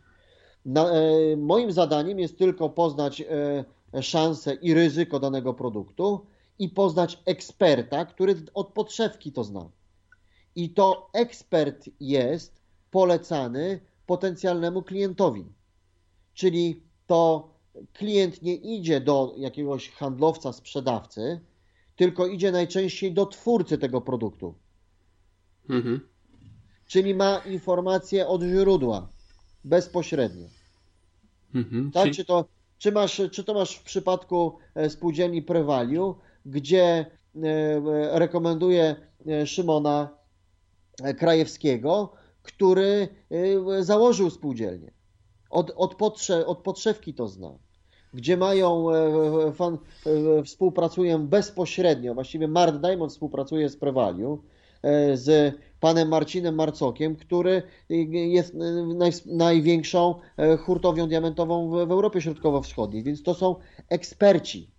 [0.64, 0.90] Na,
[1.36, 3.22] moim zadaniem jest tylko poznać
[4.00, 6.26] szanse i ryzyko danego produktu,
[6.58, 9.68] i poznać eksperta, który od podszewki to zna.
[10.56, 15.44] I to ekspert jest polecany potencjalnemu klientowi.
[16.34, 17.54] Czyli to
[17.92, 21.40] klient nie idzie do jakiegoś handlowca, sprzedawcy,
[21.96, 24.54] tylko idzie najczęściej do twórcy tego produktu.
[25.70, 26.00] Mhm.
[26.86, 29.08] Czyli ma informacje od źródła,
[29.64, 30.46] bezpośrednio.
[31.54, 31.90] Mhm.
[31.90, 32.16] Tak, Czyli...
[32.16, 32.44] czy, to,
[32.78, 36.14] czy, masz, czy to masz w przypadku e, spółdzielni Prevalue,
[36.46, 37.08] gdzie e,
[38.18, 40.23] rekomenduje e, Szymona
[41.18, 43.09] Krajewskiego, który
[43.78, 44.92] e, założył spółdzielnię.
[45.50, 47.59] Od, od, potrze, od podszewki to zna.
[48.14, 48.87] Gdzie mają,
[49.54, 49.78] fan,
[50.44, 54.42] współpracują bezpośrednio, właściwie Mart Diamond współpracuje z Prevaliu,
[55.14, 57.62] z panem Marcinem Marcokiem, który
[58.11, 58.54] jest
[58.94, 60.14] naj, największą
[60.59, 63.02] hurtownią diamentową w, w Europie Środkowo-Wschodniej.
[63.02, 63.57] Więc to są
[63.88, 64.70] eksperci.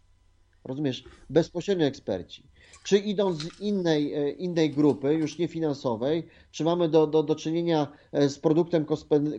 [0.64, 1.04] Rozumiesz?
[1.30, 2.48] Bezpośrednio eksperci.
[2.84, 7.88] Czy idąc z innej, innej grupy, już nie finansowej, czy mamy do, do, do czynienia
[8.14, 8.86] z produktem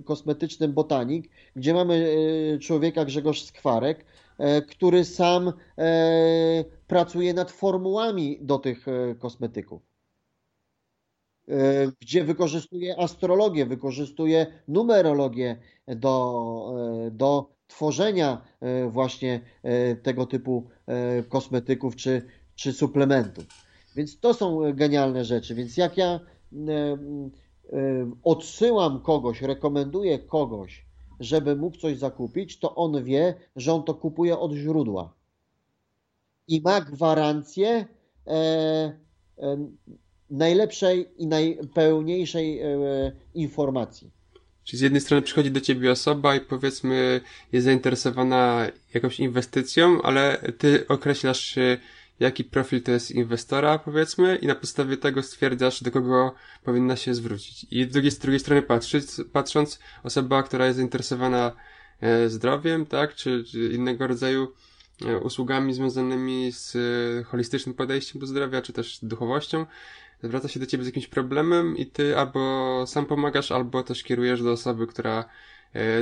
[0.04, 2.18] kosmetycznym Botanik, gdzie mamy
[2.62, 4.04] człowieka Grzegorz Skwarek,
[4.68, 5.52] który sam
[6.86, 8.86] pracuje nad formułami do tych
[9.18, 9.96] kosmetyków.
[11.48, 16.74] E, gdzie wykorzystuje astrologię, wykorzystuje numerologię do,
[17.06, 19.40] e, do tworzenia e, właśnie
[20.02, 20.68] tego typu
[21.28, 22.22] kosmetyków czy,
[22.56, 23.44] czy suplementów.
[23.96, 25.54] Więc to są genialne rzeczy.
[25.54, 26.20] Więc jak ja
[28.22, 30.86] odsyłam kogoś, rekomenduję kogoś,
[31.20, 35.14] żeby mógł coś zakupić, to on wie, że on to kupuje od źródła.
[36.48, 37.86] I ma gwarancję
[40.30, 42.66] najlepszej i najpełniejszej e,
[43.34, 44.10] informacji.
[44.64, 47.20] Czyli z jednej strony przychodzi do ciebie osoba i powiedzmy
[47.52, 51.58] jest zainteresowana jakąś inwestycją, ale ty określasz
[52.20, 57.14] jaki profil to jest inwestora, powiedzmy, i na podstawie tego stwierdzasz, do kogo powinna się
[57.14, 57.66] zwrócić.
[57.70, 61.52] I z drugiej, z drugiej strony patrząc, patrząc, osoba, która jest zainteresowana
[62.00, 64.52] e, zdrowiem, tak, czy, czy innego rodzaju
[65.06, 66.76] e, usługami związanymi z
[67.26, 69.66] holistycznym podejściem do zdrowia, czy też duchowością,
[70.22, 74.42] zwraca się do ciebie z jakimś problemem i ty albo sam pomagasz, albo też kierujesz
[74.42, 75.26] do osoby, która e,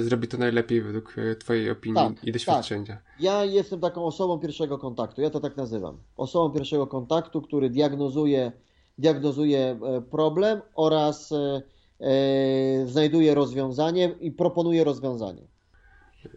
[0.00, 2.86] zrobi to najlepiej według e, twojej opinii tak, i doświadczenia.
[2.86, 3.02] Tak.
[3.20, 5.98] Ja jestem taką osobą pierwszego kontaktu, ja to tak nazywam.
[6.16, 8.52] Osobą pierwszego kontaktu, który diagnozuje,
[8.98, 11.62] diagnozuje e, problem oraz e,
[12.00, 15.42] e, znajduje rozwiązanie i proponuje rozwiązanie.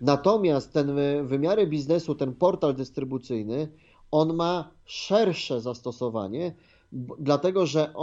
[0.01, 3.67] Natomiast ten wymiary biznesu, ten portal dystrybucyjny,
[4.11, 6.55] on ma szersze zastosowanie,
[7.19, 7.93] dlatego że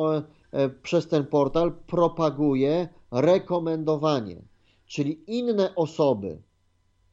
[0.53, 4.43] e, przez ten portal propaguje rekomendowanie,
[4.87, 6.43] czyli inne osoby,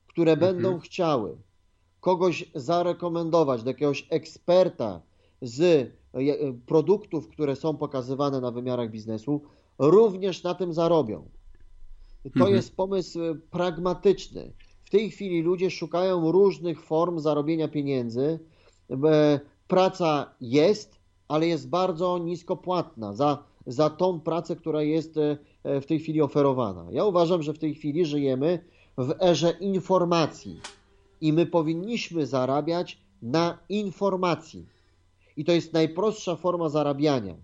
[0.07, 0.53] które mhm.
[0.53, 1.37] będą chciały
[1.99, 5.01] kogoś zarekomendować do jakiegoś eksperta
[5.41, 5.89] z e,
[6.65, 9.41] produktów, które są pokazywane na wymiarach biznesu,
[9.79, 11.29] również na tym zarobią.
[12.23, 12.55] To mhm.
[12.55, 14.53] jest pomysł e, pragmatyczny.
[14.83, 18.39] W tej chwili ludzie szukają różnych form zarobienia pieniędzy.
[19.67, 20.95] Praca jest,
[21.27, 26.21] ale jest bardzo nisko płatna za, za tą pracę, która jest e, w tej chwili
[26.21, 26.85] oferowana.
[26.91, 28.63] Ja uważam, że w tej chwili żyjemy
[28.97, 30.59] w erze informacji
[31.21, 34.65] i my powinniśmy zarabiać na informacji.
[35.37, 37.35] I to jest najprostsza forma zarabiania.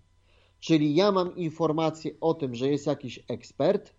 [0.60, 3.94] Czyli ja mam informację o tym, że jest jakiś ekspert,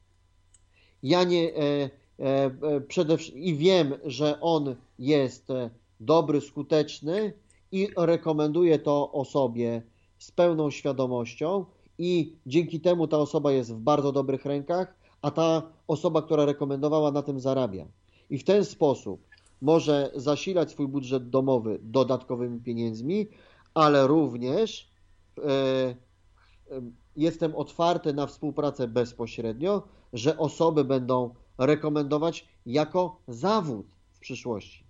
[1.03, 1.91] ja nie e, e,
[2.63, 7.33] e przede i wiem, że on jest e, dobry, skuteczny,
[7.73, 9.83] i rekomenduje to osobie
[10.19, 11.65] z pełną świadomością
[11.99, 17.13] i dzięki temu ta osoba jest w bardzo dobrych rękach, a ta osoba, która rekomendowała
[17.13, 17.87] na tym zarabia.
[18.31, 19.27] I w ten sposób
[19.63, 23.29] może zasilać swój budżet domowy dodatkowymi pieniędzmi,
[23.75, 24.91] ale również
[25.39, 25.95] e, e,
[27.17, 29.83] jestem otwarty na współpracę bezpośrednio,
[30.13, 34.88] że osoby będą rekomendować jako zawód w przyszłości.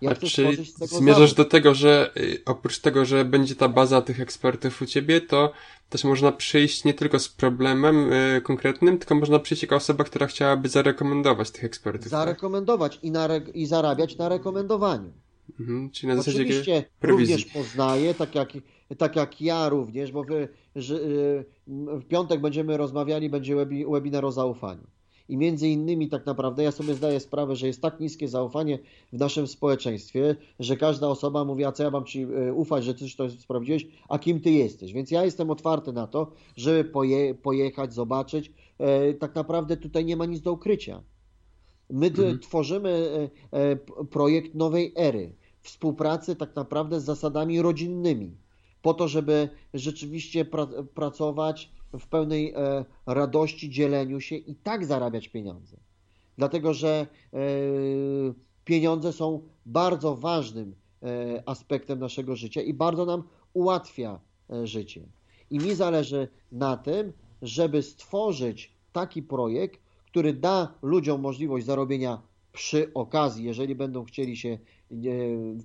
[0.00, 4.82] Ja czy zmierzasz do tego, że y, oprócz tego, że będzie ta baza tych ekspertów
[4.82, 5.52] u ciebie, to
[5.88, 10.26] też można przyjść nie tylko z problemem y, konkretnym, tylko można przyjść jako osoba, która
[10.26, 12.02] chciałaby zarekomendować tych ekspertów.
[12.02, 12.10] Tak?
[12.10, 13.04] Zarekomendować tak?
[13.04, 15.12] i, na i zarabiać na rekomendowaniu.
[15.60, 18.48] Mhm, czyli na zasadzie Oczywiście również poznaję, tak jak,
[18.98, 24.24] tak jak ja również, bo wy, że, y, w piątek będziemy rozmawiali, będzie webi, webinar
[24.24, 24.86] o zaufaniu.
[25.28, 28.78] I między innymi tak naprawdę ja sobie zdaję sprawę, że jest tak niskie zaufanie
[29.12, 32.94] w naszym społeczeństwie, że każda osoba mówi, a co ja mam Ci e, ufać, że
[32.94, 34.92] Ty to sprawdziłeś, a kim Ty jesteś.
[34.92, 38.52] Więc ja jestem otwarty na to, żeby poje, pojechać, zobaczyć.
[38.78, 41.02] E, tak naprawdę tutaj nie ma nic do ukrycia.
[41.90, 42.38] My mhm.
[42.38, 43.76] tworzymy e,
[44.10, 48.36] projekt nowej ery, współpracy tak naprawdę z zasadami rodzinnymi,
[48.82, 55.28] po to, żeby rzeczywiście pra pracować w pełnej e, radości, dzieleniu się i tak zarabiać
[55.28, 55.76] pieniądze.
[56.38, 57.38] Dlatego, że e,
[58.64, 63.22] pieniądze są bardzo ważnym e, aspektem naszego życia i bardzo nam
[63.52, 64.20] ułatwia
[64.64, 65.08] życie.
[65.50, 72.22] I mi zależy na tym, żeby stworzyć taki projekt, który da ludziom możliwość zarobienia
[72.52, 74.58] przy okazji, jeżeli będą chcieli się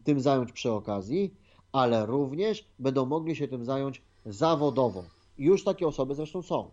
[0.03, 1.33] tym zająć przy okazji,
[1.71, 5.03] ale również będą mogli się tym zająć zawodowo.
[5.38, 6.72] Już takie osoby zresztą są.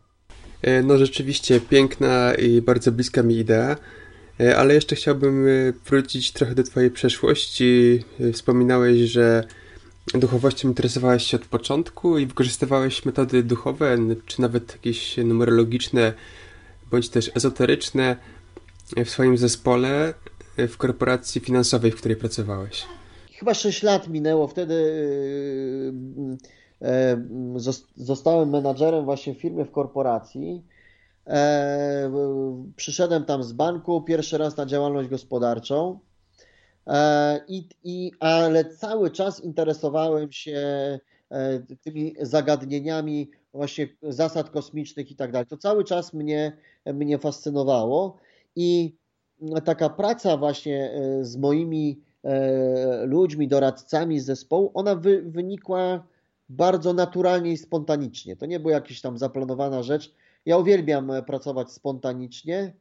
[0.62, 3.76] E, no rzeczywiście piękna i bardzo bliska mi idea,
[4.40, 8.00] e, ale jeszcze chciałbym e, wrócić trochę do Twojej przeszłości.
[8.32, 9.44] Wspominałeś, że
[10.14, 13.96] duchowością interesowałeś się od początku i wykorzystywałeś metody duchowe,
[14.26, 16.12] czy nawet jakieś numerologiczne,
[16.90, 18.16] bądź też ezoteryczne
[19.04, 20.14] w swoim zespole
[20.56, 22.86] w korporacji finansowej, w której pracowałeś?
[23.38, 24.48] Chyba 6 lat minęło.
[24.48, 26.59] Wtedy yy, yy,
[27.96, 30.64] zostałem menadżerem właśnie w firmie w korporacji.
[31.26, 32.10] E,
[32.76, 35.98] przyszedłem tam z banku pierwszy raz na działalność gospodarczą.
[36.86, 40.58] E, I, i, ale cały czas interesowałem się
[41.30, 45.46] e, tymi zagadnieniami właśnie zasad kosmicznych i tak dalej.
[45.46, 46.52] To cały czas mnie,
[46.86, 48.16] mnie fascynowało
[48.56, 48.96] i
[49.64, 52.00] taka praca właśnie e, z moimi
[53.04, 56.04] ludźmi, doradcami z zespołu, ona wy, wynikła
[56.50, 58.36] bardzo naturalnie i spontanicznie.
[58.36, 60.14] To nie była jakaś tam zaplanowana rzecz.
[60.46, 62.72] Ja uwielbiam pracować spontanicznie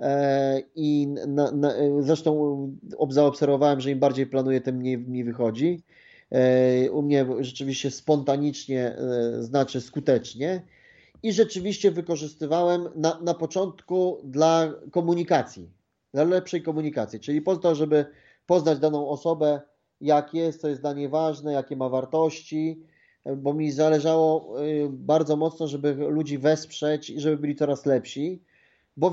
[0.00, 2.76] E, I na, na, zresztą
[3.10, 5.82] zaobserwowałem, że im bardziej planuję, tym mniej mi wychodzi.
[6.30, 10.62] E, u mnie rzeczywiście spontanicznie e, znaczy skutecznie.
[11.22, 15.70] I rzeczywiście wykorzystywałem na, na początku dla komunikacji,
[16.14, 18.04] dla lepszej komunikacji, czyli po to, żeby
[18.46, 19.60] poznać daną osobę,
[20.00, 22.82] jak jest, co jest dla niej ważne, jakie ma wartości,
[23.36, 24.54] bo mi zależało
[24.88, 28.42] bardzo mocno, żeby ludzi wesprzeć i żeby byli coraz lepsi
[28.96, 29.12] bo,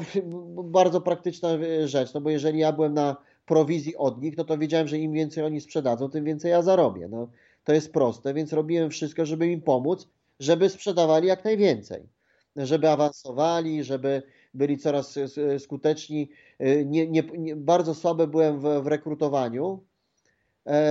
[0.64, 4.58] bardzo praktyczna e, rzecz, no bo jeżeli ja byłem na prowizji od nich, no to
[4.58, 7.08] wiedziałem, że im więcej oni sprzedadzą, tym więcej ja zarobię.
[7.08, 7.28] No,
[7.64, 10.08] to jest proste, więc robiłem wszystko, żeby im pomóc,
[10.40, 12.04] żeby sprzedawali jak najwięcej,
[12.56, 15.20] żeby awansowali, żeby byli coraz
[15.60, 16.30] skuteczni.
[16.60, 19.84] E, nie, nie, nie, bardzo słaby byłem w, w rekrutowaniu,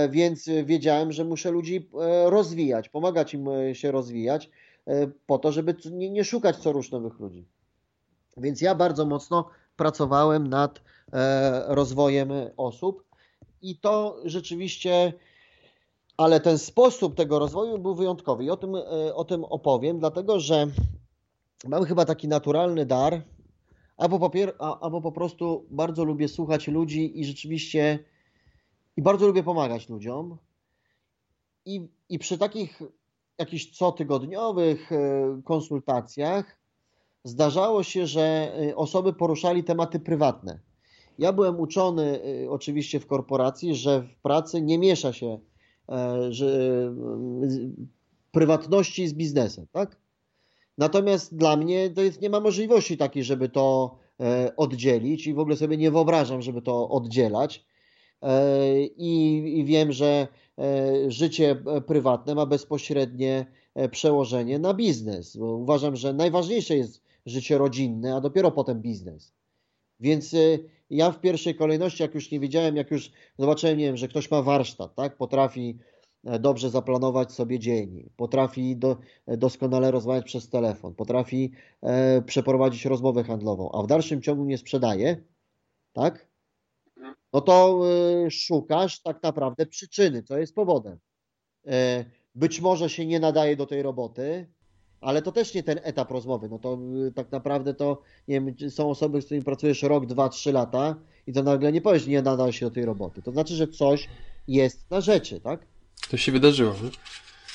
[0.09, 1.89] więc wiedziałem, że muszę ludzi
[2.25, 4.49] rozwijać, pomagać im się rozwijać,
[5.27, 7.45] po to, żeby nie, szukać co nowych ludzi.
[8.37, 10.81] Więc ja bardzo mocno pracowałem nad
[11.13, 13.03] e, rozwojem osób
[13.61, 15.13] i to rzeczywiście,
[16.17, 20.39] ale ten sposób tego rozwoju był wyjątkowy i o tym, e, o tym opowiem, dlatego
[20.39, 20.67] że
[21.67, 23.21] mam chyba taki naturalny dar,
[23.97, 24.31] albo,
[24.81, 27.99] albo po prostu bardzo lubię słuchać ludzi i rzeczywiście
[28.97, 30.37] i bardzo lubię pomagać ludziom.
[31.65, 32.81] I, i przy takich
[33.37, 36.57] jakichś cotygodniowych e, konsultacjach
[37.23, 40.59] zdarzało się, że y, osoby poruszali tematy prywatne.
[41.19, 45.39] Ja byłem uczony y, oczywiście w korporacji, że w pracy nie miesza się
[45.89, 46.31] e,
[48.31, 49.97] prywatności z biznesem, tak?
[50.77, 55.39] Natomiast dla mnie to jest, nie ma możliwości takiej, żeby to e, oddzielić i w
[55.39, 57.66] ogóle sobie nie wyobrażam, żeby to oddzielać.
[58.21, 60.27] E, I, wiem, że
[61.07, 63.45] życie prywatne ma bezpośrednie
[63.91, 65.37] przełożenie na biznes.
[65.37, 69.33] Bo uważam, że najważniejsze jest życie rodzinne, a dopiero potem biznes.
[69.99, 70.35] Więc
[70.89, 74.31] ja w pierwszej kolejności, jak już nie wiedziałem, jak już zobaczyłem, nie wiem, że ktoś
[74.31, 75.77] ma warsztat, tak, potrafi
[76.25, 81.51] e, dobrze zaplanować sobie dzień, potrafi do, doskonale rozmawiać przez telefon, potrafi
[81.81, 85.23] e, przeprowadzić rozmowę handlową, a w dalszym ciągu nie sprzedaje,
[85.93, 86.27] tak?
[87.37, 87.81] No to
[88.25, 90.99] y, szukasz tak naprawdę przyczyny, co jest powodem.
[91.67, 94.47] E, być może się nie nadaje do tej roboty,
[95.01, 96.49] ale to też nie ten etap rozmowy.
[96.49, 100.29] No to y, tak naprawdę to, nie wiem, są osoby, z którymi pracujesz rok, dwa,
[100.29, 100.95] trzy lata
[101.27, 103.21] i to nagle nie powiesz, nie nada się do tej roboty.
[103.21, 104.09] To znaczy, że coś
[104.47, 105.59] jest na rzeczy, tak?
[106.11, 106.73] To się wydarzyło.
[106.83, 106.89] Nie?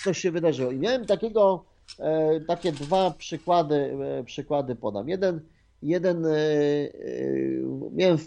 [0.05, 0.71] Coś się wydarzyło.
[0.71, 1.65] I miałem takiego,
[1.99, 5.09] e, takie dwa przykłady, e, przykłady podam.
[5.09, 5.41] Jeden,
[5.83, 6.33] jeden e
[7.93, 8.19] miałem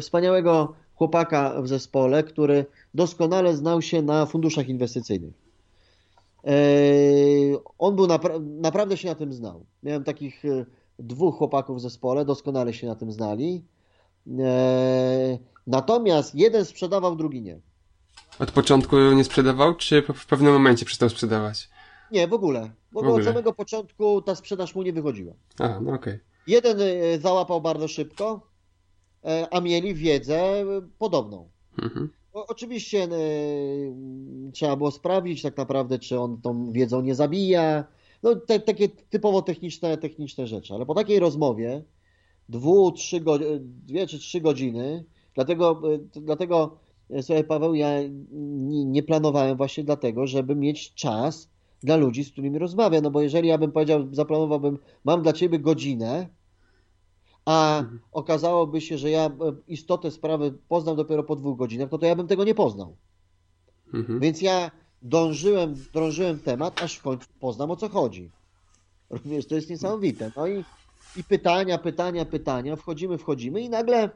[0.00, 5.34] wspaniałego chłopaka w zespole, który doskonale znał się na funduszach inwestycyjnych.
[6.44, 9.66] Eee, on był napra naprawdę się na tym znał.
[9.82, 10.66] Miałem takich e,
[10.98, 13.64] dwóch chłopaków w zespole, doskonale się na tym znali.
[14.38, 17.60] Eee, natomiast jeden sprzedawał, drugi nie.
[18.38, 21.68] Od początku nie sprzedawał, czy w pewnym momencie przestał sprzedawać?
[22.10, 22.70] Nie, w ogóle.
[22.92, 23.22] Bo w ogóle.
[23.22, 25.32] od samego początku ta sprzedaż mu nie wychodziła.
[25.58, 25.94] A, no okej.
[25.94, 26.20] Okay.
[26.46, 28.40] Jeden e, załapał bardzo szybko,
[29.50, 30.64] a mieli wiedzę
[30.98, 31.48] podobną.
[31.82, 32.10] Mhm.
[32.32, 37.84] Oczywiście yy, trzeba było sprawdzić tak naprawdę, czy on tą wiedzą nie zabija.
[38.22, 40.74] No, te, takie typowo techniczne, techniczne rzeczy.
[40.74, 41.82] Ale po takiej rozmowie,
[42.48, 43.24] dwu, trzy
[43.86, 45.04] dwie czy trzy godziny,
[45.34, 46.76] dlatego, yy, dlatego
[47.10, 47.88] e, słuchaj Paweł, ja
[48.32, 51.50] nie, nie planowałem właśnie dlatego, żeby mieć czas
[51.82, 53.02] dla ludzi, z którymi rozmawiam.
[53.02, 56.28] No bo jeżeli ja bym powiedział, zaplanowałbym, mam dla ciebie godzinę,
[57.44, 58.00] a mhm.
[58.12, 59.32] okazałoby się, że ja e,
[59.68, 62.96] istotę sprawy poznam dopiero po dwóch godzinach, no to ja bym tego nie poznał.
[63.94, 64.20] Mhm.
[64.20, 64.70] Więc ja
[65.02, 68.30] dążyłem, drążyłem temat, aż w końcu poznam o co chodzi.
[69.10, 70.30] Rozumiesz, to jest niesamowite.
[70.36, 70.64] No i,
[71.16, 74.10] i pytania, pytania, pytania, wchodzimy, wchodzimy i nagle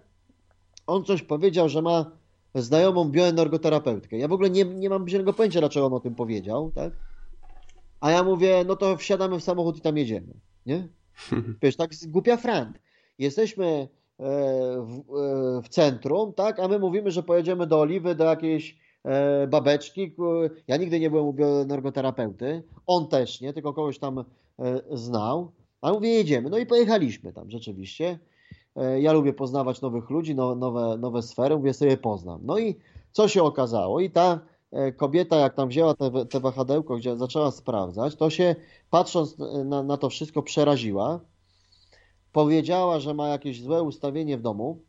[0.87, 2.11] on coś powiedział, że ma
[2.55, 4.18] znajomą bioenergoterapeutkę.
[4.18, 6.93] Ja w ogóle nie, nie mam zielonego pojęcia, dlaczego on o tym powiedział, tak?
[8.01, 10.35] A ja mówię, no to wsiadamy w samochód i tam jedziemy,
[10.66, 10.89] nie?
[11.62, 12.79] Wiesz, tak głupia frant.
[13.18, 13.88] Jesteśmy e,
[14.82, 16.60] w, e, w centrum, tak?
[16.60, 20.14] A my mówimy, że pojedziemy do Oliwy, do jakiejś e, babeczki.
[20.68, 22.62] Ja nigdy nie byłem u bioenergoterapeuty.
[22.86, 24.24] On też nie, tylko kogoś tam
[24.92, 25.52] znał.
[25.80, 26.50] A mówię, jedziemy.
[26.50, 28.18] No i pojechaliśmy tam rzeczywiście.
[28.98, 32.40] Ja lubię poznawać nowych ludzi, nowe, nowe sfery, mówię sobie poznam.
[32.42, 32.76] No i
[33.12, 34.00] co się okazało?
[34.00, 34.40] I ta
[34.96, 38.56] kobieta, jak tam wzięła te, te wahadełko, gdzie zaczęła sprawdzać, to się
[38.90, 41.20] patrząc na, na to wszystko przeraziła.
[42.39, 44.82] Powiedziała, że ma jakieś złe ustawienie w domu.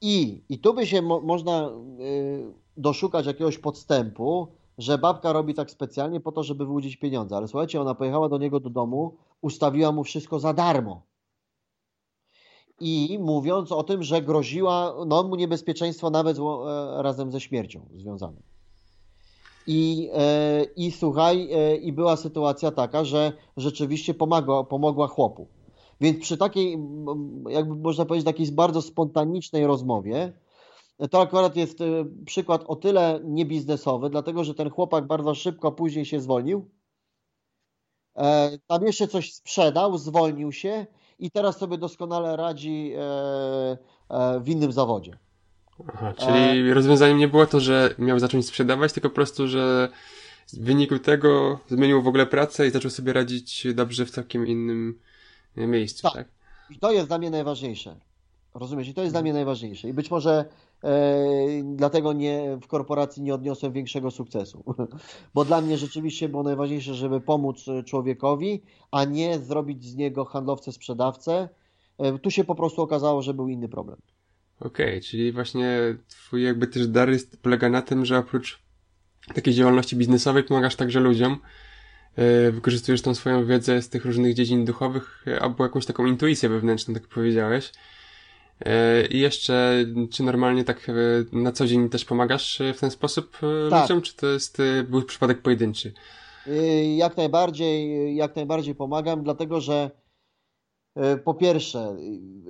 [0.00, 1.70] I, i tu by się mo, można
[2.00, 7.36] y, doszukać jakiegoś podstępu, że babka robi tak specjalnie po to, żeby wyłudzić pieniądze.
[7.36, 11.02] Ale słuchajcie, ona pojechała do niego do domu, ustawiła mu wszystko za darmo
[12.80, 16.42] i mówiąc o tym, że groziła no, mu niebezpieczeństwo nawet e,
[17.02, 18.42] razem ze śmiercią związane.
[19.66, 25.55] I, e, I słuchaj, e, i była sytuacja taka, że rzeczywiście pomagła, pomogła chłopu.
[26.00, 26.78] Więc przy takiej,
[27.48, 30.32] jakby można powiedzieć, takiej bardzo spontanicznej rozmowie,
[31.10, 31.78] to akurat jest
[32.26, 36.70] przykład o tyle niebiznesowy, dlatego że ten chłopak bardzo szybko później się zwolnił.
[38.66, 40.86] Tam jeszcze coś sprzedał, zwolnił się
[41.18, 43.78] i teraz sobie doskonale radzi e,
[44.08, 45.18] e, w innym zawodzie.
[45.88, 49.88] Aha, czyli rozwiązaniem nie było to, że miał zacząć sprzedawać, tylko po prostu, że
[50.52, 55.00] w wyniku tego zmienił w ogóle pracę i zaczął sobie radzić dobrze w całkiem innym
[55.56, 56.14] miejscu, tak?
[56.14, 56.28] tak?
[56.70, 57.96] I to jest dla mnie najważniejsze.
[58.54, 58.88] Rozumiesz?
[58.88, 59.88] I to jest dla mnie najważniejsze.
[59.88, 60.44] I być może
[60.84, 61.26] e,
[61.64, 64.64] dlatego nie, w korporacji nie odniosłem większego sukcesu.
[65.34, 70.72] Bo dla mnie rzeczywiście było najważniejsze, żeby pomóc człowiekowi, a nie zrobić z niego handlowcę,
[70.72, 71.48] sprzedawcę.
[71.98, 73.98] E, tu się po prostu okazało, że był inny problem.
[74.60, 75.78] Okej, okay, czyli właśnie
[76.08, 78.62] twój jakby też dar jest, polega na tym, że oprócz
[79.34, 81.38] takiej działalności biznesowej pomagasz także ludziom,
[82.52, 86.94] wykorzystujesz tą swoją wiedzę z tych różnych dziedzin duchowych, e, albo jakąś taką intuicję wewnętrzną,
[86.94, 87.72] tak powiedziałeś.
[88.64, 90.92] E, I jeszcze, czy normalnie tak e,
[91.32, 93.38] na co dzień też pomagasz e, w ten sposób
[93.70, 93.82] tak.
[93.82, 94.58] ludziom, czy to jest,
[94.88, 95.92] był przypadek pojedynczy?
[96.96, 99.90] Jak najbardziej, jak najbardziej pomagam, dlatego że
[101.24, 101.96] po pierwsze,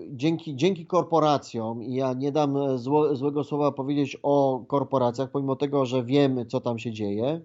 [0.08, 5.86] dzięki, dzięki korporacjom, i ja nie dam zło, złego słowa powiedzieć o korporacjach, pomimo tego,
[5.86, 7.40] że wiemy, co tam się dzieje,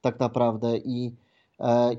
[0.00, 1.16] tak naprawdę, i,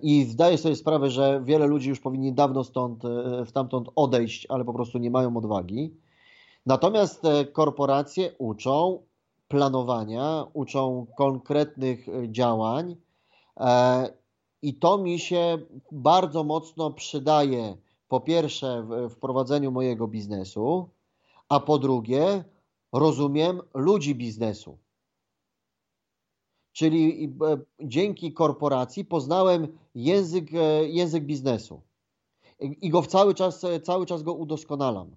[0.01, 3.03] i zdaję sobie sprawę, że wiele ludzi już powinni dawno stąd,
[3.45, 5.93] stamtąd odejść, ale po prostu nie mają odwagi.
[6.65, 8.99] Natomiast korporacje uczą
[9.51, 12.95] planowania, uczą konkretnych e, działań
[13.57, 14.13] e,
[14.61, 15.57] i to mi się
[15.91, 20.89] bardzo mocno przydaje po pierwsze w prowadzeniu mojego biznesu,
[21.49, 22.43] a po drugie
[22.93, 24.77] rozumiem ludzi biznesu.
[26.73, 30.49] Czyli e, dzięki korporacji poznałem język,
[30.87, 31.81] język biznesu
[32.59, 35.15] i go cały czas, cały czas go udoskonalam.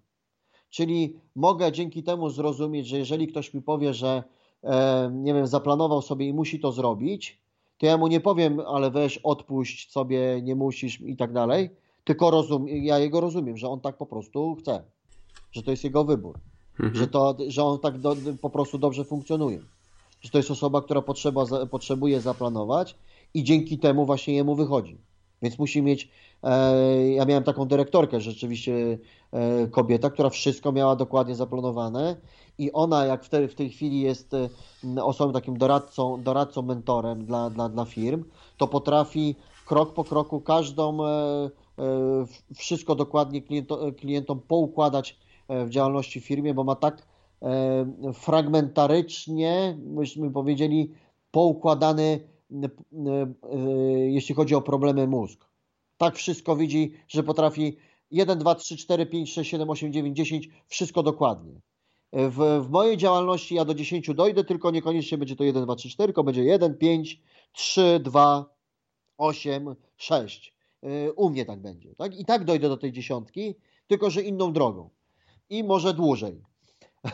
[0.71, 4.23] Czyli mogę dzięki temu zrozumieć, że jeżeli ktoś mi powie, że
[4.63, 7.39] e, nie wiem, zaplanował sobie i musi to zrobić,
[7.79, 11.71] to ja mu nie powiem, ale weź, odpuść sobie, nie musisz i tak dalej,
[12.05, 14.83] tylko rozum, ja jego rozumiem, że on tak po prostu chce,
[15.53, 16.39] że to jest jego wybór,
[16.81, 16.95] mhm.
[16.95, 19.59] że, to, że on tak do, po prostu dobrze funkcjonuje,
[20.25, 22.97] że to jest osoba, która potrzeba, potrzebuje zaplanować
[23.35, 24.99] i dzięki temu właśnie jemu wychodzi.
[25.43, 26.09] Więc musi mieć
[26.45, 28.99] E, ja miałem taką dyrektorkę, rzeczywiście
[29.33, 32.17] e, kobieta, która wszystko miała dokładnie zaplanowane
[32.59, 34.49] i ona, jak w tej, w tej chwili jest e,
[35.05, 38.25] osobą takim doradcą, doradcą mentorem dla, dla, dla firm,
[38.57, 40.99] to potrafi krok po kroku każdą,
[42.55, 45.19] wszystko dokładnie klientom, klientom poukładać
[45.49, 47.03] w działalności firmie, bo ma tak
[48.15, 50.93] fragmentarycznie, myśmy powiedzieli,
[51.31, 52.21] poukładany,
[54.09, 55.55] jeśli chodzi o problemy mózg
[55.97, 57.77] tak wszystko widzi, że potrafi
[58.11, 61.61] 1, 2, 3, 4, 5, 6, 7, 8, 9, 10, wszystko dokładnie.
[62.13, 65.89] W, w mojej działalności ja do 10 dojdę, tylko niekoniecznie będzie to 1, 2, 3,
[65.89, 67.23] 4, tylko będzie 1, 5,
[67.53, 68.55] 3, 2,
[69.19, 70.55] 8, 6.
[71.17, 71.95] U mnie tak będzie.
[71.95, 72.21] Tak?
[72.21, 73.55] I tak dojdę do tej dziesiątki,
[73.87, 74.91] tylko że inną drogą.
[75.51, 76.43] I może dłużej.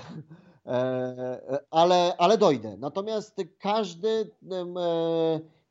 [0.66, 2.76] E, ale, ale dojdę.
[2.78, 4.30] Natomiast każdy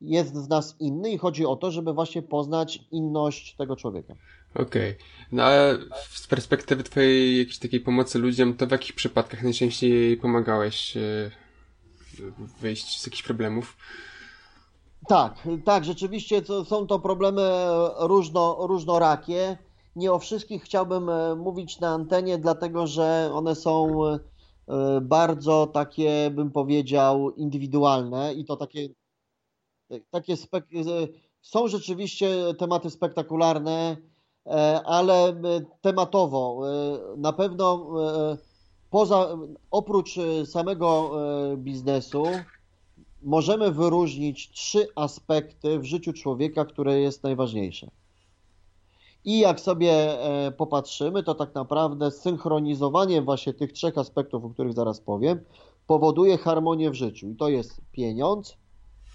[0.01, 4.13] jest z nas inny i chodzi o to, żeby właśnie poznać inność tego człowieka.
[4.55, 4.63] Okej.
[4.63, 4.95] Okay.
[5.31, 5.77] No ale
[6.09, 11.31] z perspektywy twojej jakiejś takiej pomocy ludziom, to w jakich przypadkach najczęściej pomagałeś e,
[12.61, 13.77] wyjść z jakichś problemów?
[15.07, 17.41] Tak, tak, rzeczywiście są to problemy
[17.99, 19.57] różno, różnorakie.
[19.99, 24.01] Nie o wszystkich chciałbym e, mówić na antenie, dlatego że one są
[25.01, 28.89] bardzo takie, bym powiedział, indywidualne i to takie,
[30.11, 30.65] takie spek
[31.41, 33.97] są rzeczywiście tematy spektakularne,
[34.85, 35.41] ale
[35.81, 36.61] tematowo
[37.17, 37.87] na pewno
[38.89, 39.37] poza,
[39.71, 41.11] oprócz samego
[41.57, 42.23] biznesu
[43.21, 47.91] możemy wyróżnić trzy aspekty w życiu człowieka, które jest najważniejsze.
[49.25, 54.73] I jak sobie e, popatrzymy, to tak naprawdę synchronizowanie właśnie tych trzech aspektów, o których
[54.73, 55.39] zaraz powiem,
[55.87, 57.29] powoduje harmonię w życiu.
[57.29, 58.57] I to jest pieniądz,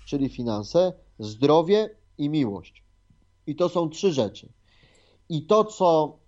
[0.06, 2.84] czyli finanse, zdrowie i miłość.
[3.46, 4.48] I to są trzy rzeczy.
[5.28, 6.18] I to, co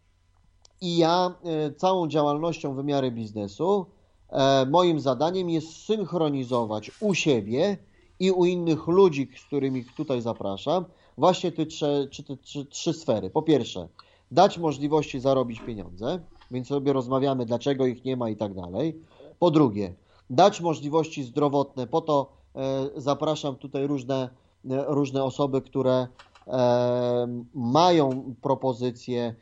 [0.81, 3.87] i ja e, całą działalnością wymiary biznesu,
[4.29, 7.79] e, moim zadaniem jest synchronizować u siebie
[8.21, 10.85] i u innych ludzi, z którymi tutaj zapraszam,
[11.19, 13.31] właśnie te trzy, te trzy, trzy sfery.
[13.31, 13.89] Po pierwsze,
[14.31, 19.03] dać możliwości zarobić pieniądze, więc sobie rozmawiamy, dlaczego ich nie ma i tak dalej.
[19.39, 19.95] Po drugie,
[20.31, 22.61] dać możliwości zdrowotne, po to e,
[22.97, 24.29] zapraszam tutaj różne,
[24.71, 26.07] e, różne osoby, które
[26.47, 29.35] e, mają propozycje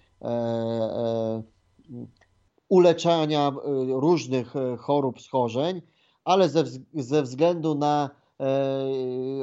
[2.69, 3.53] uleczania
[3.89, 5.83] różnych chorób, schorzeń,
[6.25, 6.65] ale ze,
[6.95, 8.11] ze względu na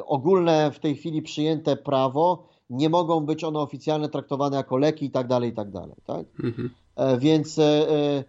[0.06, 5.12] ogólne w tej chwili przyjęte prawo, nie mogą być one oficjalnie traktowane jako leki i
[5.12, 5.96] tak dalej, i tak dalej.
[6.06, 6.26] Tak?
[6.44, 6.70] Mhm.
[6.96, 8.24] E, więc e,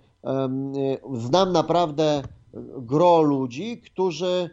[1.14, 2.22] znam naprawdę
[2.78, 4.50] gro ludzi, którzy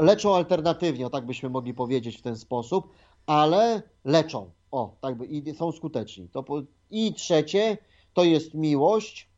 [0.00, 2.88] leczą alternatywnie, o tak byśmy mogli powiedzieć w ten sposób,
[3.26, 4.50] ale leczą.
[4.70, 6.28] O, tak by, i są skuteczni.
[6.28, 6.44] To,
[6.90, 7.78] I trzecie
[8.14, 9.28] to jest miłość,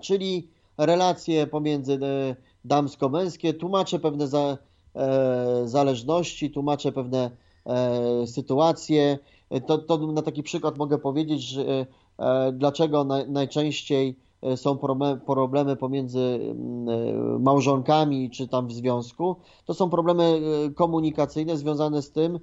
[0.00, 1.98] czyli relacje pomiędzy
[2.64, 3.54] damsko-męskie.
[3.54, 4.69] Tłumaczę pewne za, E,
[5.64, 7.30] zależności, tłumaczę pewne
[7.66, 9.18] e, sytuacje.
[9.66, 11.86] To, to na taki przykład mogę powiedzieć, że
[12.18, 14.16] e, dlaczego najczęściej
[14.56, 14.78] są
[15.26, 19.36] problemy pomiędzy mm, małżonkami czy tam w związku.
[19.64, 20.40] To są problemy
[20.74, 22.40] komunikacyjne związane z tym,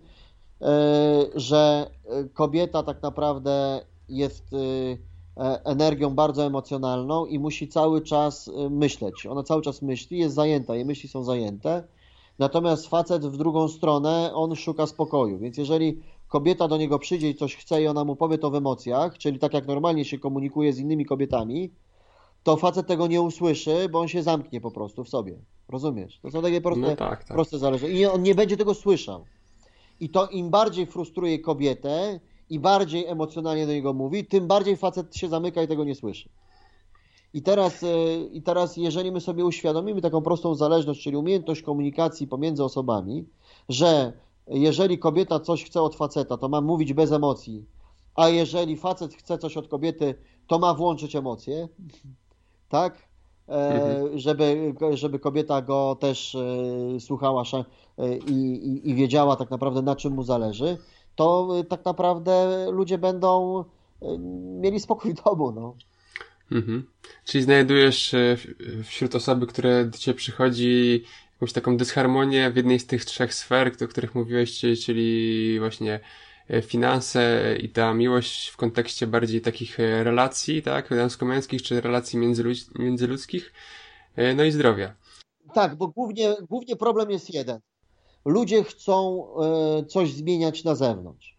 [1.35, 1.91] że
[2.33, 4.55] kobieta tak naprawdę jest
[5.63, 9.25] energią bardzo emocjonalną i musi cały czas myśleć.
[9.25, 11.83] Ona cały czas myśli, jest zajęta, jej myśli są zajęte
[12.39, 15.39] Natomiast facet w drugą stronę, on szuka spokoju.
[15.39, 18.55] Więc jeżeli kobieta do niego przyjdzie i coś chce i ona mu powie to w
[18.55, 21.71] emocjach, czyli tak jak normalnie się komunikuje z innymi kobietami,
[22.43, 25.39] to facet tego nie usłyszy, bo on się zamknie po prostu w sobie.
[25.69, 26.19] Rozumiesz?
[26.21, 27.27] To są takie proste, no tak, tak.
[27.27, 27.97] proste zależności.
[27.97, 29.25] I on nie będzie tego słyszał.
[29.99, 32.19] I to im bardziej frustruje kobietę
[32.49, 36.29] i bardziej emocjonalnie do niego mówi, tym bardziej facet się zamyka i tego nie słyszy.
[37.37, 37.87] I teraz, e,
[38.31, 43.25] I teraz, jeżeli my sobie uświadomimy taką prostą zależność, czyli umiejętność komunikacji pomiędzy osobami,
[43.69, 44.13] że
[44.47, 47.65] jeżeli kobieta coś chce od faceta, to ma mówić bez emocji,
[48.15, 50.15] a jeżeli facet chce coś od kobiety,
[50.47, 51.67] to ma włączyć emocje,
[52.69, 53.07] tak?
[53.49, 54.19] E, mhm.
[54.19, 57.43] Żeby, żeby kobieta go też e, słuchała
[58.27, 60.77] i, i, i wiedziała tak naprawdę na czym mu zależy,
[61.15, 63.63] to tak naprawdę ludzie będą
[64.61, 65.51] mieli spokój w domu.
[65.51, 65.73] No.
[66.51, 66.87] Mhm.
[67.25, 68.37] Czyli znajdujesz e,
[68.83, 73.71] wśród osoby, które do ciebie przychodzi jakąś taką dysharmonię w jednej z tych trzech sfer,
[73.83, 75.99] o których mówiłeś, czyli właśnie
[76.49, 82.19] e, finanse i ta miłość w kontekście bardziej takich e, relacji, tak, damsko-męskich, czy relacji
[82.19, 83.53] międzyludz międzyludzkich,
[84.35, 84.95] no i zdrowia.
[85.53, 87.59] Tak, bo głównie, głównie problem jest jeden.
[88.25, 89.27] Ludzie chcą
[89.87, 91.36] coś zmieniać na zewnątrz.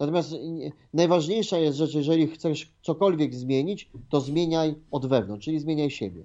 [0.00, 0.34] Natomiast
[0.94, 6.22] najważniejsza jest rzecz, jeżeli chcesz cokolwiek zmienić, to zmieniaj od wewnątrz, czyli zmieniaj siebie.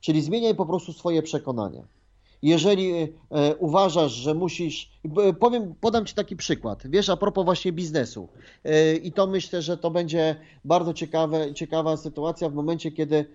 [0.00, 1.82] Czyli zmieniaj po prostu swoje przekonania.
[2.42, 3.08] Jeżeli e,
[3.58, 4.90] uważasz, że musisz.
[5.40, 6.82] Powiem, podam Ci taki przykład.
[6.86, 8.28] Wiesz, a propos właśnie biznesu.
[8.64, 13.26] E, I to myślę, że to będzie bardzo ciekawe, ciekawa sytuacja w momencie, kiedy e,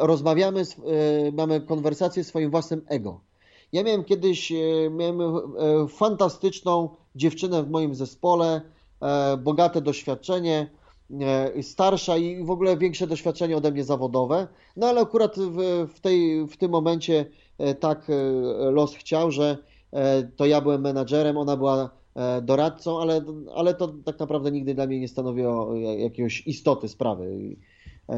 [0.00, 0.62] rozmawiamy,
[1.32, 3.20] mamy konwersację z swoim własnym ego.
[3.72, 4.52] Ja miałem kiedyś
[4.90, 5.18] miałem
[5.88, 8.83] fantastyczną dziewczynę w moim zespole, E,
[9.38, 10.70] bogate doświadczenie,
[11.20, 14.48] e, starsza i w ogóle większe doświadczenie ode mnie zawodowe.
[14.76, 17.26] No ale akurat w, w, tej, w tym momencie
[17.58, 18.06] e, tak
[18.70, 19.58] los chciał, że
[20.36, 21.90] to ja byłem menadżerem, ona była
[22.42, 23.24] doradcą, ale,
[23.54, 27.56] ale to tak naprawdę nigdy dla mnie nie stanowiło jakiejś istoty sprawy.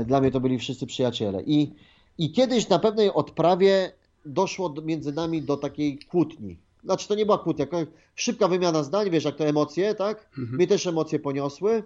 [0.07, 1.43] Dla mnie to byli wszyscy przyjaciele.
[1.43, 1.73] I,
[2.19, 3.93] i kiedyś na pewnej odprawie
[4.27, 6.57] doszło między nami do takiej kłótni
[6.87, 7.67] znaczy to nie była kłótnia,
[8.15, 10.31] szybka wymiana zdań, wiesz, jak to emocje, tak?
[10.39, 10.57] Mhm.
[10.57, 11.83] Mnie też emocje poniosły.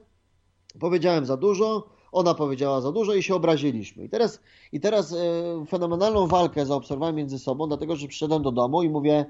[0.81, 4.05] Powiedziałem za dużo, ona powiedziała za dużo i się obraziliśmy.
[4.05, 4.41] I teraz,
[4.73, 5.17] i teraz e,
[5.69, 9.27] fenomenalną walkę zaobserwowałem między sobą, dlatego że przyszedłem do domu i mówię,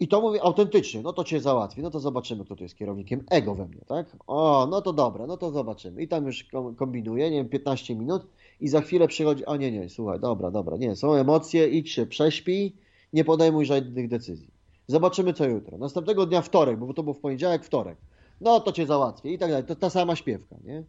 [0.00, 3.24] I to mówię autentycznie, no to cię załatwi, no to zobaczymy, kto tu jest kierownikiem.
[3.30, 4.06] Ego we mnie, tak?
[4.26, 6.02] O, no to dobra, no to zobaczymy.
[6.02, 6.46] I tam już
[6.76, 8.26] kombinuję, nie wiem, 15 minut
[8.60, 12.06] i za chwilę przychodzi, a nie, nie, słuchaj, dobra, dobra, nie, są emocje, idź się
[12.06, 12.76] prześpij,
[13.12, 14.50] nie podejmuj żadnych decyzji.
[14.86, 15.78] Zobaczymy co jutro.
[15.78, 17.98] Następnego dnia wtorek, bo to był w poniedziałek, wtorek.
[18.40, 19.64] No to cię załatwię i tak dalej.
[19.64, 20.84] To ta sama śpiewka, nie?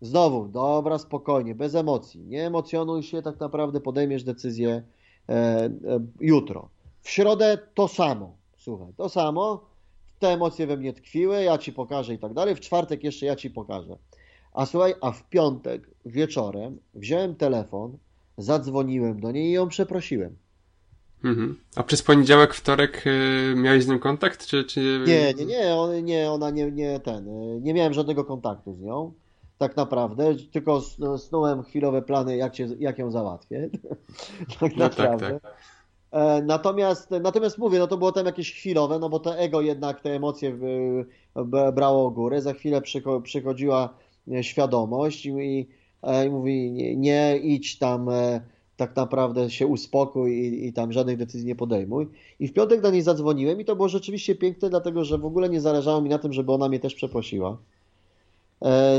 [0.00, 2.20] Znowu, dobra, spokojnie, bez emocji.
[2.20, 4.82] Nie emocjonuj się, tak naprawdę podejmiesz decyzję
[5.28, 5.70] e, e,
[6.20, 6.68] jutro.
[7.00, 8.36] W środę to samo.
[8.56, 9.64] Słuchaj, to samo.
[10.18, 12.54] Te emocje we mnie tkwiły, ja ci pokażę i tak dalej.
[12.54, 13.96] W czwartek jeszcze ja ci pokażę.
[14.52, 17.98] A słuchaj, a w piątek wieczorem wziąłem telefon,
[18.38, 20.36] zadzwoniłem do niej i ją przeprosiłem.
[21.24, 21.56] Mhm.
[21.76, 24.64] A przez poniedziałek, wtorek y, miałeś z nim kontakt, czy...
[24.64, 25.04] czy...
[25.06, 28.80] Nie, nie, nie, on, nie, ona nie, nie ten, y, nie miałem żadnego kontaktu z
[28.80, 29.12] nią,
[29.58, 30.80] tak naprawdę, tylko
[31.18, 33.70] snułem chwilowe plany, jak, cię, jak ją załatwię,
[34.60, 35.30] tak no naprawdę.
[35.30, 35.54] Tak, tak.
[36.14, 40.00] E, natomiast, natomiast mówię, no to było tam jakieś chwilowe, no bo to ego jednak
[40.00, 40.58] te emocje
[41.72, 42.42] brało górę.
[42.42, 42.82] Za chwilę
[43.22, 43.94] przychodziła
[44.32, 45.68] e, świadomość i, i,
[46.02, 48.08] e, i mówi, nie, nie, idź tam,
[48.76, 52.06] tak naprawdę się uspokój i, i, tam żadnych decyzji nie podejmuj.
[52.40, 55.48] I w piątek do niej zadzwoniłem i to było rzeczywiście piękne, dlatego że w ogóle
[55.48, 57.56] nie zależało mi na tym, żeby ona mnie też przeprosiła.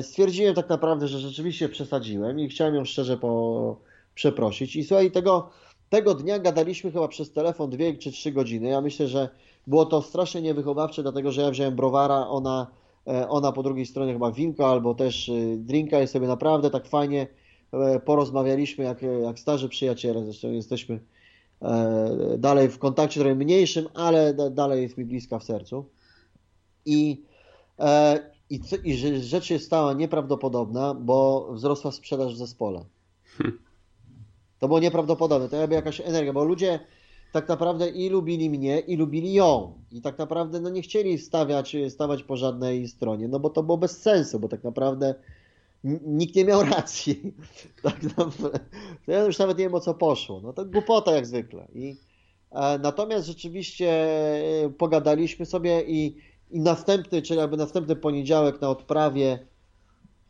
[0.02, 3.78] Stwierdziłem tak naprawdę, że rzeczywiście przesadziłem i chciałem ją szczerze po,
[4.16, 4.76] przeprosić.
[4.76, 5.50] I słuchaj, tego
[5.90, 8.70] tego dnia gadaliśmy chyba przez telefon dwie czy trzy godziny.
[8.70, 9.30] Ja myślę, że
[9.68, 12.68] było to strasznie niewychowawcze, dlatego że ja wziąłem browara, ona,
[13.08, 16.88] e, ona po drugiej stronie chyba winko albo też e, drinka i sobie naprawdę tak
[16.88, 17.28] fajnie e,
[18.06, 20.24] porozmawialiśmy jak, jak starzy przyjaciele.
[20.26, 21.00] Zresztą jesteśmy
[22.38, 25.86] dalej w kontakcie trochę mniejszym, ale dalej jest mi bliska w sercu.
[26.86, 27.24] I,
[28.50, 32.86] i, i rzecz się stała nieprawdopodobna, bo wzrosła sprzedaż w zespole.
[33.38, 33.60] Hmm.
[34.60, 36.80] To było nieprawdopodobne, to jakby jakaś energia, bo ludzie
[37.32, 39.74] tak naprawdę i lubili mnie, i lubili ją.
[39.92, 43.78] I tak naprawdę no, nie chcieli stawiać, stawać po żadnej stronie, no bo to było
[43.78, 45.16] bez sensu, bo tak naprawdę
[46.06, 47.34] nikt nie miał racji.
[47.84, 48.00] Tak.
[49.08, 50.42] Ja już nawet nie wiem o co poszło.
[50.44, 51.68] No to głupota jak zwykle.
[51.74, 51.96] I,
[52.52, 53.90] e, natomiast rzeczywiście
[54.66, 56.18] e, pogadaliśmy sobie i,
[56.52, 59.40] i następny, czyli jakby następny poniedziałek na odprawie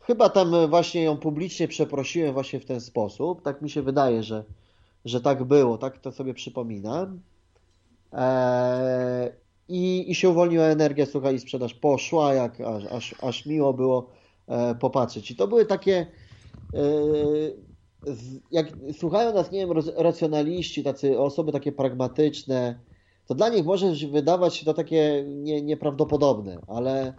[0.06, 3.42] Chyba tam e, właśnie ją publicznie przeprosiłem właśnie w ten sposób.
[3.42, 4.44] Tak mi się wydaje, że,
[5.04, 7.20] że tak było, tak to sobie przypominam.
[8.12, 9.30] Eee,
[9.68, 14.10] i, I się uwolniła energia, słuchaj, i sprzedaż poszła, jak aż, aż, aż miło było
[14.10, 14.15] e,
[14.80, 15.30] popatrzeć.
[15.30, 16.06] I to były takie,
[16.74, 16.82] e,
[18.50, 18.66] jak
[18.98, 22.78] słuchają nas, nie wiem, racjonaliści, tacy osoby takie pragmatyczne,
[23.26, 27.14] to dla nich może wydawać się to takie nie, nieprawdopodobne, ale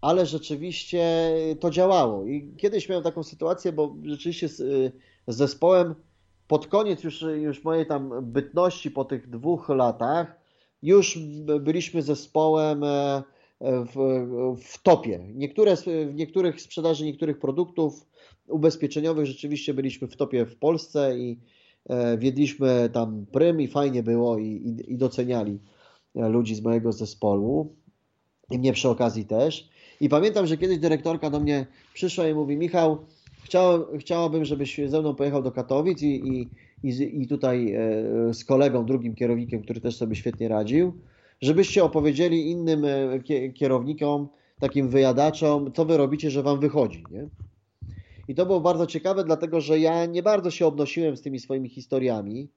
[0.00, 2.26] ale rzeczywiście to działało.
[2.26, 4.56] I kiedyś miałem taką sytuację, bo rzeczywiście z,
[5.26, 5.94] z zespołem
[6.48, 10.40] pod koniec już, już mojej tam bytności po tych dwóch latach
[10.82, 11.18] już
[11.60, 13.22] byliśmy zespołem e,
[13.60, 14.26] w,
[14.64, 15.20] w topie.
[15.34, 18.06] Niektóre, w niektórych sprzedaży niektórych produktów
[18.48, 21.38] ubezpieczeniowych rzeczywiście byliśmy w topie w Polsce i
[21.88, 25.58] e, wiedliśmy tam prym i fajnie było i, i, i doceniali
[26.14, 27.74] ludzi z mojego zespołu
[28.50, 29.68] i mnie przy okazji też.
[30.00, 32.98] I pamiętam, że kiedyś dyrektorka do mnie przyszła i mówi: Michał,
[33.44, 36.48] chciałem, chciałabym, żebyś ze mną pojechał do Katowic i, i,
[36.82, 40.92] i, i tutaj e, z kolegą, drugim kierownikiem, który też sobie świetnie radził,
[41.40, 43.18] żebyście opowiedzieli innym e,
[43.54, 44.28] kierownikom,
[44.60, 47.04] takim wyjadaczom, co wy robicie, że wam wychodzi.
[47.10, 47.28] Nie?
[48.28, 51.68] I to było bardzo ciekawe, dlatego że ja nie bardzo się obnosiłem z tymi swoimi
[51.68, 52.48] historiami.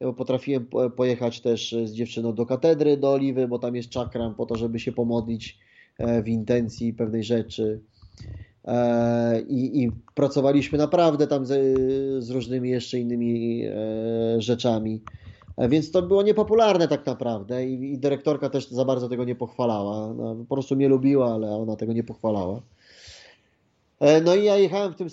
[0.00, 0.66] Ja potrafiłem
[0.96, 4.80] pojechać też z dziewczyną do katedry, do Oliwy, bo tam jest czakram, po to, żeby
[4.80, 5.58] się pomodlić
[5.98, 7.80] E, w intencji pewnej rzeczy.
[8.64, 11.78] E, I, I, pracowaliśmy naprawdę tam z,
[12.24, 13.62] z różnymi jeszcze innymi
[14.38, 15.02] rzeczami.
[15.58, 20.14] Więc to było niepopularne tak naprawdę i, i dyrektorka też za bardzo tego nie pochwalała.
[20.14, 22.60] No, po prostu mnie lubiła, ale ona tego nie pochwalała.
[24.24, 25.08] No i ja jechałem w tym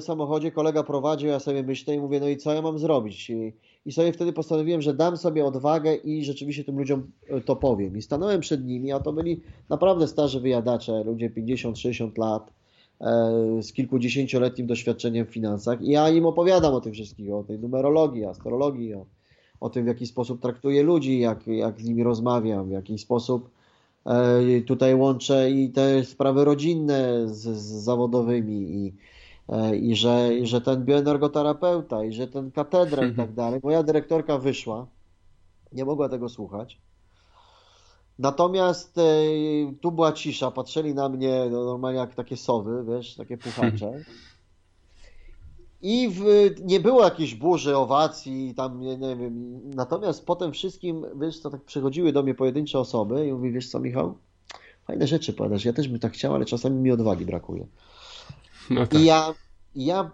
[0.00, 3.30] samochodzie, kolega prowadził, ja sobie myślę i mówię, no i co ja mam zrobić?
[3.30, 3.52] I,
[3.86, 7.96] i sobie wtedy postanowiłem, że dam sobie odwagę i rzeczywiście tym ludziom e, to powiem.
[7.96, 12.52] I stanąłem przed nimi, a to byli naprawdę starzy wyjadacze, ludzie 50-60 lat,
[13.00, 17.58] e, z kilkudziesięcioletnim doświadczeniem w finansach i ja im opowiadam o tym wszystkim, o tej
[17.58, 19.06] numerologii, astrologii, o,
[19.60, 23.50] o tym w jaki sposób traktuję ludzi, jak, jak z nimi rozmawiam, w jaki sposób
[24.06, 28.92] e, tutaj łączę i te sprawy rodzinne z, z zawodowymi i
[29.48, 33.60] E, i że, i że ten bioenergoterapeuta, i że ten katedra i tak dalej.
[33.62, 34.86] Moja dyrektorka wyszła,
[35.72, 36.78] nie mogła tego słuchać.
[38.18, 39.02] Natomiast e,
[39.80, 43.92] tu była cisza, patrzyli na mnie no, normalnie jak takie sowy, wiesz, takie puchacze.
[45.82, 46.24] I w,
[46.64, 49.60] nie było jakiejś burzy, owacji, tam nie, nie wiem.
[49.74, 53.80] Natomiast potem wszystkim, wiesz co, tak przychodziły do mnie pojedyncze osoby i mówi, wiesz co
[53.80, 54.18] Michał,
[54.86, 57.66] fajne rzeczy powiadasz, ja też bym tak chciał, ale czasami mi odwagi brakuje.
[58.70, 59.00] No tak.
[59.00, 59.34] I ja,
[59.74, 60.10] ja,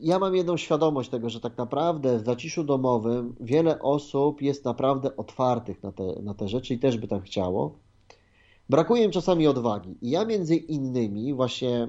[0.00, 5.16] ja mam jedną świadomość tego, że tak naprawdę w zaciszu domowym wiele osób jest naprawdę
[5.16, 7.78] otwartych na te, na te rzeczy i też by tak chciało.
[8.68, 9.96] Brakuje im czasami odwagi.
[10.02, 11.88] I ja między innymi właśnie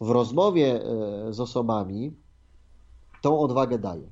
[0.00, 2.12] w rozmowie e, z osobami
[3.20, 4.10] tą odwagę daję.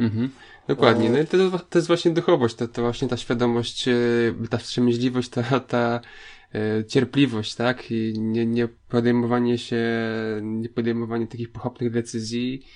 [0.00, 0.30] Mhm.
[0.68, 1.10] Dokładnie.
[1.10, 3.94] No i to, to jest właśnie duchowość, to, to właśnie ta świadomość, e,
[4.50, 6.00] ta wstrzemięźliwość, ta, ta
[6.54, 7.90] e, cierpliwość, tak?
[7.90, 9.82] I nie, nie podejmowanie się,
[10.42, 12.66] nie podejmowanie takich pochopnych decyzji,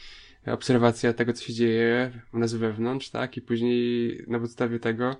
[0.47, 3.37] obserwacja tego, co się dzieje u nas wewnątrz, tak?
[3.37, 5.17] I później na podstawie tego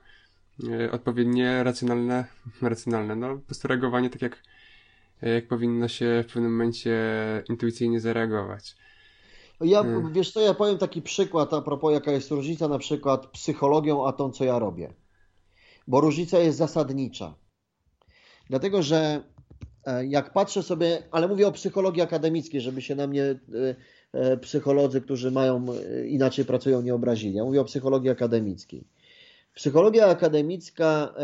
[0.71, 2.25] e, odpowiednie racjonalne,
[2.63, 4.43] racjonalne, no po prostu reagowanie tak jak,
[5.23, 6.99] jak powinno się w pewnym momencie
[7.49, 8.77] intuicyjnie zareagować.
[9.61, 10.13] Ja, hmm.
[10.13, 14.13] wiesz co, ja powiem taki przykład a propos jaka jest różnica na przykład psychologią, a
[14.13, 14.93] tą co ja robię.
[15.89, 17.35] Bo różnica jest zasadnicza.
[18.51, 19.23] Dlatego, że
[19.87, 23.39] e, jak patrzę sobie, ale mówię o psychologii akademickiej, żeby się na mnie e,
[24.13, 25.67] e, psycholodzy, którzy mają
[26.09, 27.35] inaczej pracują, nie obrazili.
[27.35, 28.85] Ja mówię o psychologii akademickiej.
[29.55, 31.15] Psychologia akademicka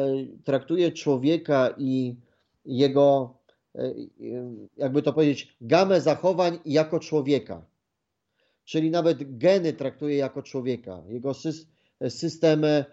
[0.45, 2.17] traktuje człowieka i
[2.65, 3.35] jego,
[4.77, 7.63] jakby to powiedzieć, gamę zachowań jako człowieka
[8.65, 11.03] czyli nawet geny traktuje jako człowieka.
[11.09, 11.33] Jego
[12.09, 12.85] system e,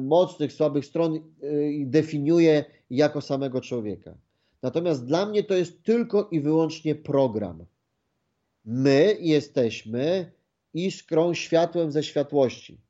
[0.00, 1.20] mocnych, słabych stron e,
[1.86, 4.14] definiuje jako samego człowieka.
[4.62, 7.64] Natomiast dla mnie to jest tylko i wyłącznie program.
[8.64, 10.32] My jesteśmy
[10.74, 12.80] iskrą, światłem ze światłości.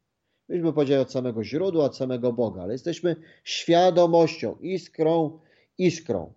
[0.48, 5.38] Myśmy powiedzieli od samego źródła, od samego Boga, ale jesteśmy świadomością, iskrą,
[5.78, 6.32] iskrą,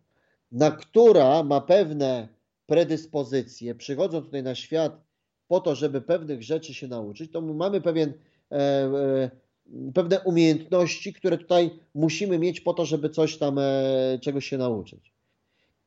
[0.51, 2.27] na która ma pewne
[2.65, 5.08] predyspozycje, przychodząc tutaj na świat
[5.49, 8.13] po to, żeby pewnych rzeczy się nauczyć, to mamy pewien,
[8.51, 9.29] e, e,
[9.93, 15.13] pewne umiejętności, które tutaj musimy mieć po to, żeby coś tam, e, czegoś się nauczyć.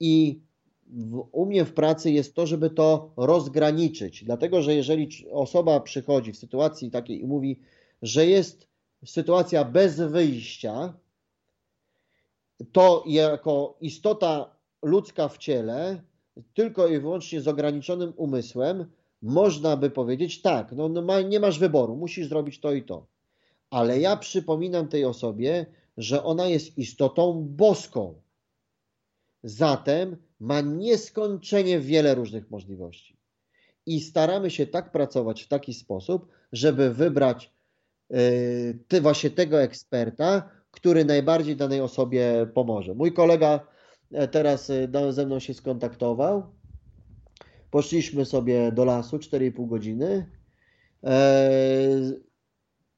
[0.01, 0.41] I
[0.87, 6.33] w, u mnie w pracy jest to, żeby to rozgraniczyć, dlatego że jeżeli osoba przychodzi
[6.33, 7.61] w sytuacji takiej i mówi,
[8.03, 8.67] że jest
[9.05, 10.95] sytuacja bez wyjścia,
[12.73, 16.03] to jako istota ludzka w ciele,
[16.55, 18.87] tylko i wyłącznie z ograniczonym umysłem,
[19.23, 23.07] można by powiedzieć, tak, no, no nie masz wyboru, musisz zrobić to i to.
[23.71, 25.67] Ale ja przypominam tej osobie,
[25.97, 28.15] że ona jest istotą boską.
[29.43, 33.17] Zatem ma nieskończenie wiele różnych możliwości.
[33.87, 37.51] I staramy się tak pracować w taki sposób, żeby wybrać
[38.11, 38.19] yy,
[38.89, 42.95] ty, właśnie tego eksperta, który najbardziej danej osobie pomoże.
[42.95, 43.67] Mój kolega
[44.13, 46.43] e, teraz e, ze mną się skontaktował
[47.73, 50.27] Poszliśmy sobie do lasu 4,5 godziny.
[51.05, 51.51] E,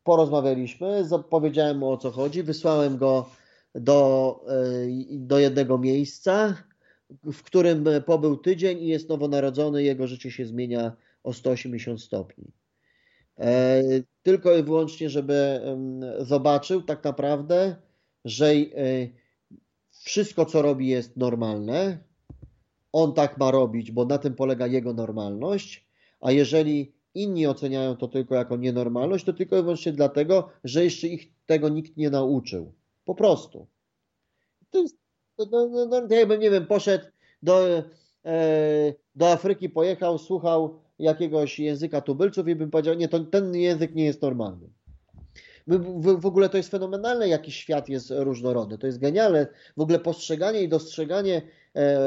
[0.05, 3.31] porozmawialiśmy, powiedziałem mu o co chodzi, wysłałem go
[3.75, 4.55] do, e,
[5.11, 6.57] do jednego miejsca,
[7.25, 12.53] w którym pobył tydzień i jest nowonarodzony, jego życie się zmienia o 180 stopni.
[13.39, 13.83] E,
[14.23, 15.61] tylko i wyłącznie, żeby
[16.19, 17.77] zobaczył tak naprawdę,
[18.25, 18.53] że
[19.91, 21.99] wszystko co robi jest normalne,
[22.95, 25.87] on tak ma robić, bo na tym polega jego normalność,
[26.21, 31.09] a jeżeli inni oceniają to tylko jako nienormalność, to tylko i wyłącznie dlatego, że jeszcze
[31.09, 32.73] ich tego nikt nie nauczył.
[33.05, 33.67] Po prostu.
[34.71, 34.97] To jest,
[35.39, 37.05] no, no, no jakbym, nie wiem, poszedł
[37.43, 37.83] do,
[38.25, 43.95] e, do Afryki, pojechał, słuchał jakiegoś języka tubylców i bym powiedział, nie, to, ten język
[43.95, 44.69] nie jest normalny.
[45.67, 48.79] W, ogóle to jest fenomenalne, jaki świat jest różnorodny.
[48.79, 49.47] To jest genialne.
[49.77, 51.43] W ogóle postrzeganie i dostrzeganie
[51.75, 51.99] E,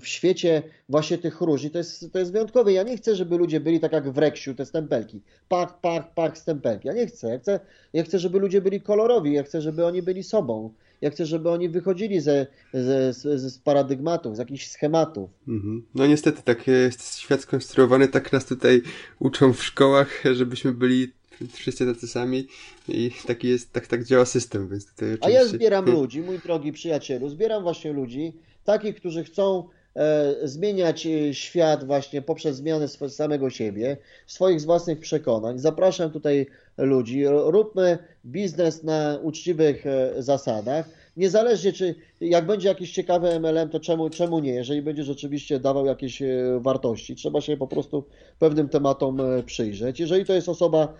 [0.00, 2.72] w świecie właśnie tych różni, to jest, to jest wyjątkowe.
[2.72, 5.20] Ja nie chcę, żeby ludzie byli tak jak w Reksiu, te stempelki.
[5.48, 6.88] Pak, pak, pak, stempelki.
[6.88, 7.28] Ja nie chcę.
[7.28, 7.60] Ja chcę,
[7.92, 9.32] ja chcę, żeby ludzie byli kolorowi.
[9.32, 10.72] Ja chcę, żeby oni byli sobą.
[11.00, 15.30] Ja chcę, żeby oni wychodzili ze, ze, ze, z paradygmatów, z jakichś schematów.
[15.48, 15.86] Mhm.
[15.94, 18.82] No niestety, tak jest świat skonstruowany, tak nas tutaj
[19.18, 21.12] uczą w szkołach, żebyśmy byli
[21.52, 22.46] wszyscy tacy sami
[22.88, 25.38] i taki jest, tak, tak działa system, więc tutaj oczywiście...
[25.38, 28.32] A ja zbieram ludzi, mój drogi przyjacielu, zbieram właśnie ludzi,
[28.64, 35.58] takich, którzy chcą e, zmieniać e, świat właśnie poprzez zmianę samego siebie, swoich własnych przekonań.
[35.58, 36.46] Zapraszam tutaj
[36.78, 40.88] ludzi, róbmy biznes na uczciwych e, zasadach.
[41.16, 44.52] Niezależnie czy jak będzie jakiś ciekawy MLM, to czemu, czemu nie?
[44.52, 46.22] Jeżeli będzie rzeczywiście dawał jakieś
[46.60, 48.04] wartości, trzeba się po prostu
[48.38, 50.00] pewnym tematom przyjrzeć.
[50.00, 50.94] Jeżeli to jest osoba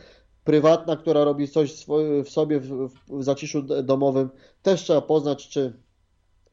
[0.45, 1.87] prywatna, która robi coś
[2.25, 4.29] w sobie w, w zaciszu domowym,
[4.63, 5.73] też trzeba poznać, czy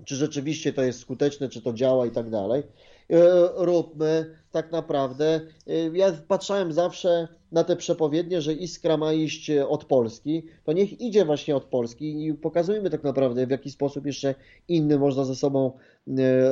[0.06, 2.64] czy rzeczywiście to jest skuteczne, czy to działa i tak dalej.
[3.56, 5.42] róbmy tak naprawdę.
[5.94, 11.26] Ja patrzałem zawsze na te przepowiednie, że Iskra ma iść od Polski, to niech idzie
[11.26, 14.36] właśnie od Polski i pokazujmy tak naprawdę, w jaki sposób jeszcze
[14.68, 15.72] inny można ze sobą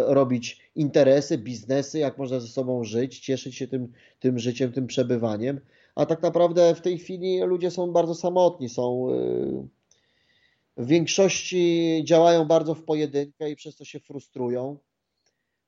[0.05, 5.59] robić interesy, biznesy, jak można ze sobą żyć, cieszyć się tym, tym życiem, tym przebywaniem.
[5.97, 9.07] A tak naprawdę w tej chwili ludzie są bardzo samotni, są
[10.77, 14.77] w większości działają bardzo w pojedynkę i przez to się frustrują.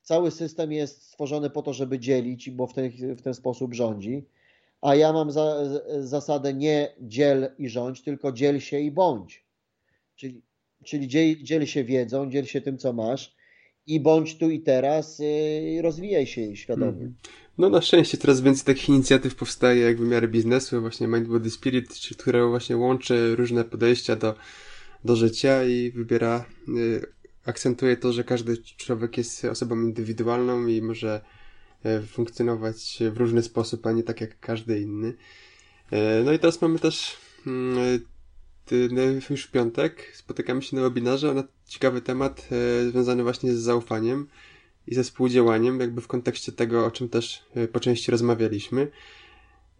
[0.01, 4.25] Cały system jest stworzony po to, żeby dzielić, bo w ten, w ten sposób rządzi.
[4.81, 5.57] A ja mam za,
[5.99, 9.45] zasadę nie dziel i rządź, tylko dziel się i bądź.
[10.15, 10.41] Czyli,
[10.83, 13.35] czyli dziel, dziel się wiedzą, dziel się tym, co masz
[13.87, 15.21] i bądź tu i teraz,
[15.63, 16.91] i rozwijaj się świadomie.
[16.91, 17.13] Mhm.
[17.57, 21.99] No na szczęście coraz więcej takich inicjatyw powstaje jak wymiary biznesu, właśnie Mind Body Spirit,
[22.17, 24.35] które właśnie łączy różne podejścia do
[25.03, 26.45] do życia i wybiera,
[26.77, 27.01] y,
[27.45, 31.21] akcentuje to, że każdy człowiek jest osobą indywidualną i może
[31.83, 35.13] e, funkcjonować w różny sposób, a nie tak jak każdy inny.
[36.25, 37.17] No i teraz mamy też
[37.47, 37.99] mm,
[39.29, 44.27] już w piątek spotykamy się na webinarze na ciekawy temat e, związany właśnie z zaufaniem
[44.87, 48.91] i ze współdziałaniem, jakby w kontekście tego, o czym też po części rozmawialiśmy.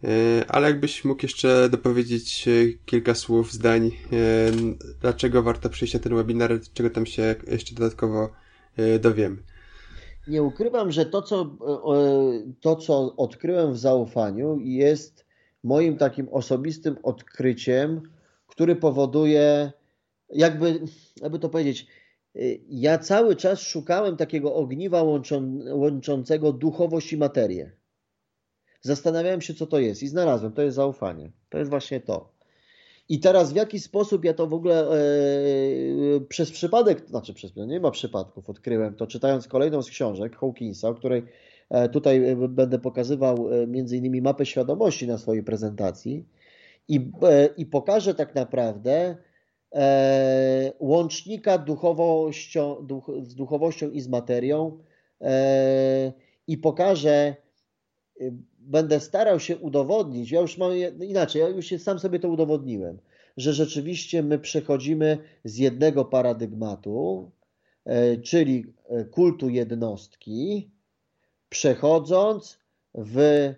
[0.04, 2.50] E, ale jakbyś mógł jeszcze dopowiedzieć e,
[2.86, 3.90] kilka słów, zdań, e,
[5.00, 8.30] dlaczego warto przyjść na ten webinar, czego tam się jeszcze dodatkowo
[9.00, 9.36] dowiemy.
[10.28, 11.56] Nie ukrywam, że to co,
[12.60, 15.26] to, co odkryłem w zaufaniu, jest
[15.64, 18.00] moim takim osobistym odkryciem,
[18.60, 19.72] który powoduje,
[20.28, 20.80] jakby,
[21.22, 21.86] jakby to powiedzieć,
[22.68, 27.70] ja cały czas szukałem takiego ogniwa łączą, łączącego duchowość i materię.
[28.80, 30.52] Zastanawiałem się, co to jest i znalazłem.
[30.52, 31.30] To jest zaufanie.
[31.48, 32.32] To jest właśnie to.
[33.08, 37.80] I teraz w jaki sposób ja to w ogóle e, przez przypadek, znaczy przez nie
[37.80, 41.22] ma przypadków, odkryłem to czytając kolejną z książek Hawkinsa, o której
[41.70, 46.24] e, tutaj e, będę pokazywał między innymi mapę świadomości na swojej prezentacji
[46.90, 49.16] i, e, i pokażę tak naprawdę
[49.74, 54.78] e, łącznika duchowością, duch, z duchowością i z materią
[56.46, 57.36] i pokażę
[58.58, 62.98] będę starał się udowodnić, ja już mam inaczej, ja już sam sobie to udowodniłem,
[63.36, 67.30] że rzeczywiście my przechodzimy z jednego paradygmatu,
[67.84, 70.70] e, czyli e, kultu jednostki,
[71.48, 72.58] przechodząc
[72.94, 73.54] w, e,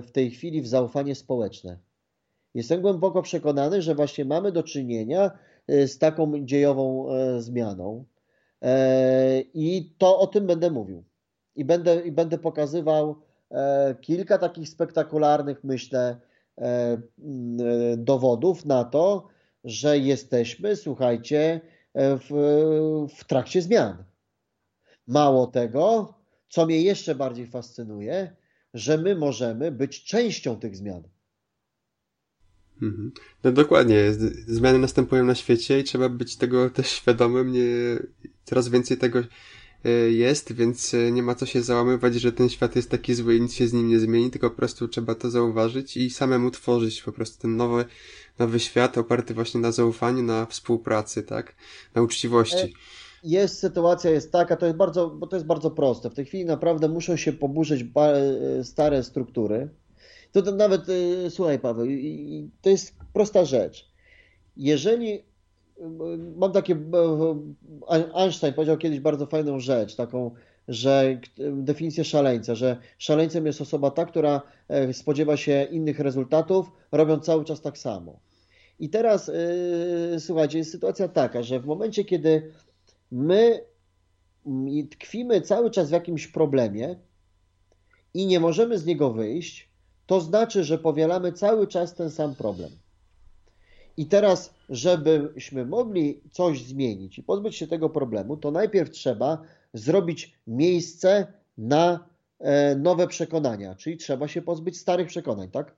[0.00, 1.78] w tej chwili w zaufanie społeczne.
[2.54, 5.30] Jestem głęboko przekonany, że właśnie mamy do czynienia
[5.68, 7.06] z taką dziejową
[7.38, 8.04] zmianą.
[9.54, 11.04] I to o tym będę mówił.
[11.56, 13.16] I będę, i będę pokazywał
[13.54, 16.20] E, kilka takich spektakularnych, myślę,
[16.58, 16.98] e,
[17.96, 19.28] dowodów na to,
[19.64, 21.60] że jesteśmy, słuchajcie,
[21.94, 22.28] e, w,
[23.16, 24.04] w trakcie zmian.
[25.06, 26.14] Mało tego,
[26.48, 28.36] co mnie jeszcze bardziej fascynuje,
[28.74, 31.02] że my możemy być częścią tych zmian.
[32.82, 33.12] Mhm.
[33.44, 34.12] No dokładnie,
[34.46, 37.52] zmiany następują na świecie i trzeba być tego też świadomym.
[37.52, 37.98] Nie,
[38.44, 39.22] coraz więcej tego
[39.86, 43.36] Y, jest, więc y, nie ma co się załamywać, że ten świat jest taki zły
[43.36, 46.50] i nic się z nim nie zmieni, tylko po prostu trzeba to zauważyć i samemu
[46.50, 47.84] tworzyć po prostu ten nowy,
[48.38, 51.54] nowy świat oparty właśnie na zaufaniu, na współpracy, tak?
[51.94, 52.56] Na uczciwości.
[52.56, 52.68] E,
[53.24, 56.10] jest, sytuacja jest taka, to jest bardzo, bo to jest bardzo proste.
[56.10, 59.68] W tej chwili naprawdę muszą się poburzyć e, stare struktury.
[60.34, 61.86] To, to nawet, e, słuchaj Paweł,
[62.62, 63.90] to jest prosta rzecz.
[64.56, 65.22] Jeżeli
[66.36, 66.76] mam takie,
[68.14, 70.30] Einstein powiedział kiedyś bardzo fajną rzecz, taką,
[70.68, 71.20] że
[71.52, 77.44] definicję szaleńca, że szaleńcem jest osoba ta, która e, spodziewa się innych rezultatów, robiąc cały
[77.44, 78.20] czas tak samo.
[78.78, 79.30] I teraz,
[80.18, 82.52] słuchajcie, jest sytuacja taka, że w momencie, kiedy
[83.10, 83.64] my
[84.90, 86.96] tkwimy cały czas w jakimś problemie
[88.14, 89.73] i nie możemy z niego wyjść,
[90.06, 92.70] to znaczy, że powielamy cały czas ten sam problem.
[93.96, 99.42] I teraz, żebyśmy mogli coś zmienić i pozbyć się tego problemu, to najpierw trzeba
[99.74, 101.26] zrobić miejsce
[101.58, 105.74] na e, nowe przekonania, czyli trzeba się pozbyć starych przekonań, tak?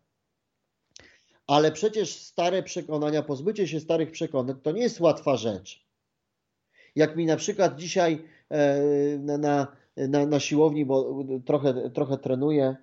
[1.47, 5.87] Ale przecież stare przekonania, pozbycie się starych przekonań to nie jest łatwa rzecz.
[6.97, 8.79] Jak mi na przykład dzisiaj e,
[9.18, 9.66] na,
[9.97, 12.77] na, na siłowni, bo trochę, trochę trenuję,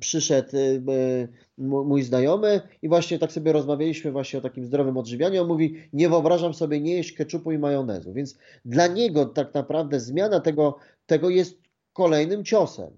[0.00, 5.42] przyszedł e, mój znajomy i właśnie tak sobie rozmawialiśmy właśnie o takim zdrowym odżywianiu.
[5.42, 8.12] On mówi, nie wyobrażam sobie nie jeść keczupu i majonezu.
[8.12, 11.58] Więc dla niego tak naprawdę zmiana tego, tego jest
[11.92, 12.90] kolejnym ciosem.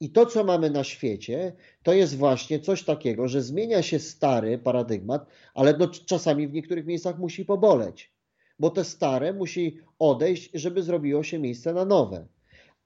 [0.00, 1.52] I to, co mamy na świecie,
[1.82, 6.86] to jest właśnie coś takiego, że zmienia się stary paradygmat, ale no, czasami w niektórych
[6.86, 8.12] miejscach musi poboleć,
[8.58, 12.26] bo te stare musi odejść, żeby zrobiło się miejsce na nowe.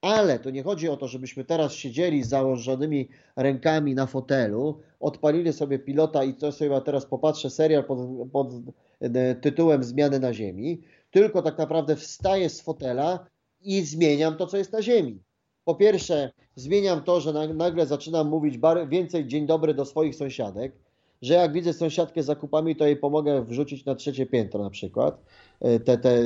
[0.01, 5.53] Ale to nie chodzi o to, żebyśmy teraz siedzieli z założonymi rękami na fotelu, odpalili
[5.53, 7.99] sobie pilota i to sobie teraz popatrzę serial pod,
[8.31, 8.53] pod
[8.99, 10.81] e, tytułem Zmiany na Ziemi,
[11.11, 13.25] tylko tak naprawdę wstaję z fotela
[13.61, 15.23] i zmieniam to, co jest na Ziemi.
[15.65, 20.73] Po pierwsze, zmieniam to, że nagle zaczynam mówić więcej dzień dobry do swoich sąsiadek,
[21.21, 25.21] że jak widzę sąsiadkę z zakupami, to jej pomogę wrzucić na trzecie piętro na przykład
[25.59, 26.23] e, te, te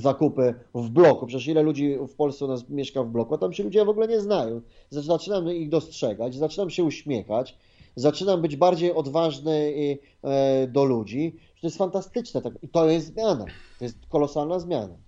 [0.00, 1.26] zakupy w bloku.
[1.26, 3.88] Przecież ile ludzi w Polsce u nas mieszka w bloku, a tam się ludzie w
[3.88, 4.60] ogóle nie znają.
[4.90, 7.56] Zaczynam ich dostrzegać, zaczynam się uśmiechać,
[7.96, 9.72] zaczynam być bardziej odważny
[10.22, 11.36] e, do ludzi.
[11.60, 13.44] To jest fantastyczne tak, i to jest zmiana.
[13.78, 15.07] To jest kolosalna zmiana.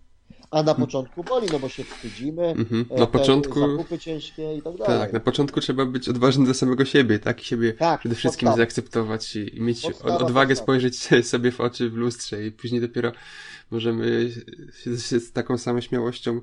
[0.51, 2.87] A na początku boli, no bo się wstydzimy, mhm.
[2.99, 4.99] na początku zakupy ciężkie i tak dalej.
[4.99, 7.43] Tak, na początku trzeba być odważny do samego siebie, tak?
[7.43, 8.57] I siebie tak, przede wszystkim podstawa.
[8.57, 10.65] zaakceptować i, i mieć podstawa, odwagę podstawa.
[10.65, 13.13] spojrzeć sobie w oczy w lustrze i później dopiero
[13.71, 14.31] możemy
[14.85, 16.41] się z taką samą śmiałością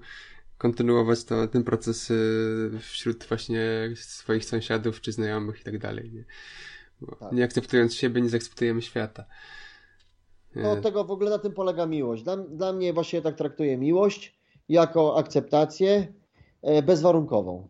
[0.58, 6.12] kontynuować to, ten proces y, wśród właśnie swoich sąsiadów czy znajomych i tak dalej.
[6.12, 6.24] Nie?
[7.20, 7.32] Tak.
[7.32, 9.26] nie akceptując siebie, nie zaakceptujemy świata.
[10.56, 12.24] No od tego w ogóle na tym polega miłość.
[12.24, 14.38] Dla, dla mnie właśnie tak traktuję miłość
[14.70, 16.08] jako akceptację
[16.62, 17.68] e, bezwarunkową.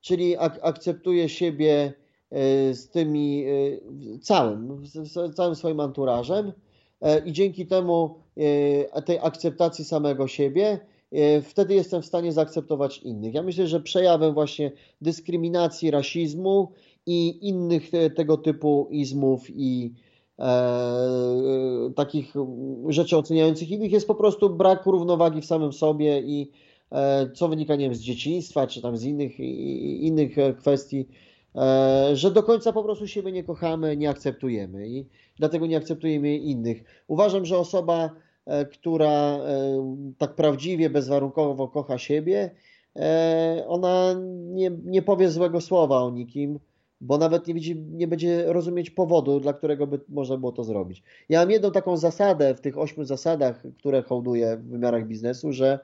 [0.00, 1.92] Czyli ak akceptuję siebie
[2.30, 6.52] e, z tymi e, całym, z całym swoim anturażem
[7.24, 8.18] i dzięki temu
[9.04, 10.80] tej akceptacji samego siebie
[11.42, 13.34] wtedy jestem w stanie zaakceptować innych.
[13.34, 16.72] Ja myślę, że przejawem właśnie dyskryminacji, rasizmu
[17.06, 19.94] i innych tego typu izmów i
[20.38, 22.34] E, e, takich
[22.88, 26.50] rzeczy oceniających innych jest po prostu brak równowagi w samym sobie i
[26.92, 29.40] e, co wynika nie wiem, z dzieciństwa czy tam z innych,
[30.00, 31.08] innych kwestii,
[32.12, 37.02] że do końca po prostu siebie nie kochamy, nie akceptujemy i dlatego nie akceptujemy innych.
[37.08, 38.10] Uważam, że osoba,
[38.72, 39.38] która
[40.18, 42.50] tak prawdziwie, bezwarunkowo kocha siebie,
[43.66, 46.58] ona nie, nie powie złego słowa o nikim,
[47.00, 51.02] bo nawet nie, widzi, nie będzie rozumieć powodu, dla którego by można było to zrobić.
[51.28, 55.78] Ja mam jedną taką zasadę w tych ośmiu zasadach, które hołduję w wymiarach biznesu, że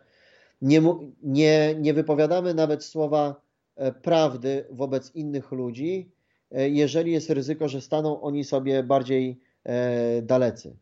[0.63, 0.83] nie,
[1.23, 3.41] nie, nie wypowiadamy nawet słowa
[3.77, 6.11] e, prawdy wobec innych ludzi,
[6.51, 10.77] e, jeżeli jest ryzyko, że staną oni sobie bardziej e, dalecy.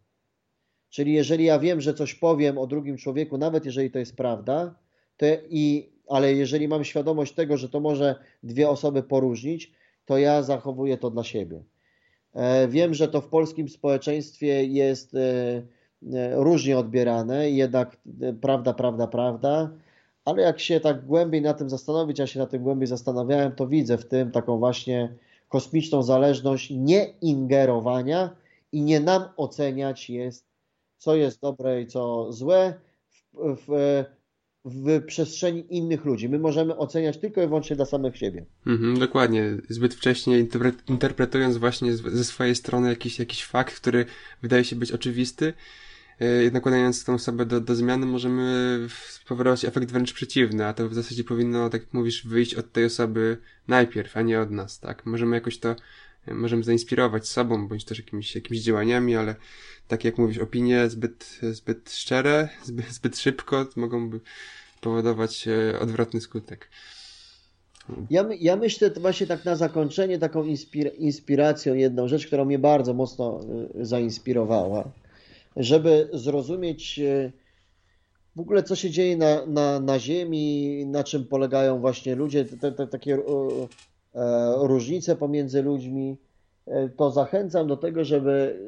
[0.90, 4.74] Czyli jeżeli ja wiem, że coś powiem o drugim człowieku, nawet jeżeli to jest prawda,
[5.16, 9.72] to i, ale jeżeli mam świadomość tego, że to może dwie osoby poróżnić,
[10.04, 11.62] to ja zachowuję to dla siebie.
[12.34, 15.18] E, wiem, że to w polskim społeczeństwie jest e,
[16.12, 17.96] e, różnie odbierane, jednak
[18.40, 19.70] prawda, prawda, prawda,
[20.24, 23.66] ale jak się tak głębiej na tym zastanowić, ja się na tym głębiej zastanawiałem, to
[23.66, 25.14] widzę w tym taką właśnie
[25.48, 28.36] kosmiczną zależność nieingerowania
[28.72, 30.46] i nie nam oceniać jest,
[30.98, 32.74] co jest dobre i co złe
[33.08, 34.04] w, w,
[34.64, 36.28] w przestrzeni innych ludzi.
[36.28, 38.44] My możemy oceniać tylko i wyłącznie dla samych siebie.
[38.66, 39.56] Mhm, dokładnie.
[39.68, 40.46] Zbyt wcześnie
[40.88, 44.06] interpretując właśnie ze swojej strony jakiś, jakiś fakt, który
[44.42, 45.52] wydaje się być oczywisty,
[46.18, 50.94] e, nakładając tą osobę do, do zmiany, możemy spowodować efekt wręcz przeciwny, a to w
[50.94, 53.38] zasadzie powinno, tak jak mówisz, wyjść od tej osoby
[53.68, 55.06] najpierw, a nie od nas, tak?
[55.06, 55.76] Możemy jakoś to,
[56.26, 59.36] możemy zainspirować sobą, bądź też jakimiś, jakimiś działaniami, ale
[59.88, 64.10] tak jak mówisz, opinie zbyt, zbyt szczere, zbyt, zbyt szybko mogą
[64.80, 66.68] powodować e, odwrotny skutek.
[68.10, 72.94] Ja, ja myślę właśnie tak na zakończenie taką inspir inspiracją jedną rzecz, która mnie bardzo
[72.94, 73.40] mocno
[73.80, 74.90] e, zainspirowała,
[75.56, 77.32] żeby zrozumieć e,
[78.36, 82.72] w ogóle co się dzieje na, na, na Ziemi, na czym polegają właśnie ludzie, te,
[82.72, 83.18] te takie
[84.56, 86.16] różnice pomiędzy ludźmi,
[86.96, 88.58] to zachęcam do tego, żeby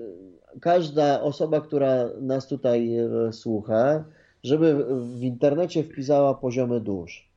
[0.60, 4.04] każda osoba, która nas tutaj e, słucha,
[4.42, 7.28] żeby w internecie wpisała poziomy dusz.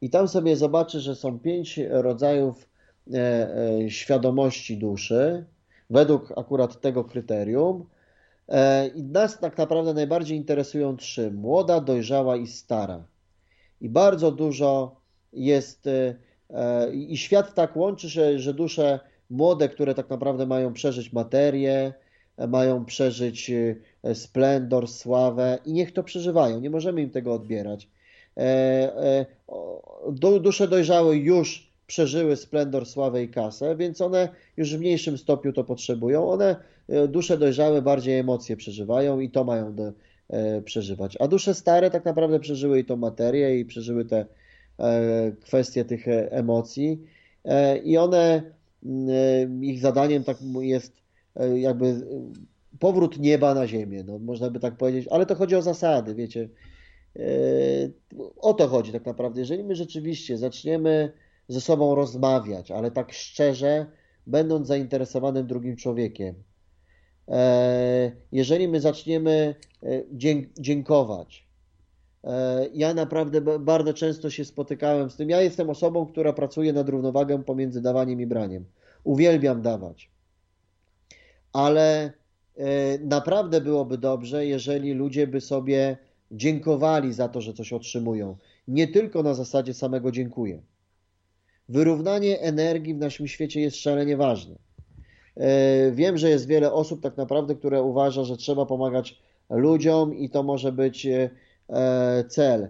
[0.00, 2.68] I tam sobie zobaczy, że są pięć rodzajów
[3.12, 3.18] e,
[3.84, 5.44] e, świadomości duszy,
[5.90, 7.84] według akurat tego kryterium.
[8.94, 13.04] I nas tak naprawdę najbardziej interesują trzy: młoda, dojrzała i stara.
[13.80, 14.96] I bardzo dużo
[15.32, 15.88] jest,
[16.92, 19.00] i świat tak łączy się, że dusze
[19.30, 21.92] młode, które tak naprawdę mają przeżyć materię,
[22.48, 23.50] mają przeżyć
[24.02, 26.60] e, splendor, sławę i niech to przeżywają.
[26.60, 27.88] Nie możemy im tego odbierać.
[28.36, 29.26] E, e,
[30.40, 35.64] dusze dojrzałe już przeżyły splendor, sławę i kasę, więc one już w mniejszym stopniu to
[35.64, 36.30] potrzebują.
[36.30, 36.56] One,
[37.08, 39.92] dusze dojrzałe, bardziej emocje przeżywają i to mają do,
[40.64, 41.16] przeżywać.
[41.20, 44.26] A dusze stare tak naprawdę przeżyły i tą materię i przeżyły te
[45.44, 47.02] kwestie tych emocji
[47.84, 48.42] i one,
[49.60, 51.04] ich zadaniem tak jest
[51.36, 52.02] E, jakby e,
[52.78, 56.48] powrót nieba na ziemię, no, można by tak powiedzieć, ale to chodzi o zasady, wiecie.
[58.36, 59.40] o to chodzi tak naprawdę.
[59.40, 61.12] Jeżeli my rzeczywiście zaczniemy
[61.48, 63.86] ze sobą rozmawiać, ale tak szczerze,
[64.26, 66.34] będąc zainteresowanym drugim człowiekiem,
[68.32, 69.54] jeżeli my zaczniemy
[70.58, 71.43] dziękować,
[72.74, 75.30] ja naprawdę bardzo często się spotykałem z tym.
[75.30, 78.64] Ja jestem osobą, która pracuje nad równowagą pomiędzy dawaniem i braniem.
[79.04, 80.10] Uwielbiam dawać.
[81.52, 82.12] Ale
[83.00, 85.96] naprawdę byłoby dobrze, jeżeli ludzie by sobie
[86.30, 88.36] dziękowali za to, że coś otrzymują.
[88.68, 90.62] Nie tylko na zasadzie samego dziękuję.
[91.68, 94.56] Wyrównanie energii w naszym świecie jest szalenie ważne.
[95.36, 100.30] E, wiem, że jest wiele osób tak naprawdę, które uważa, że trzeba pomagać ludziom i
[100.30, 101.30] to może być e,
[102.28, 102.68] cel.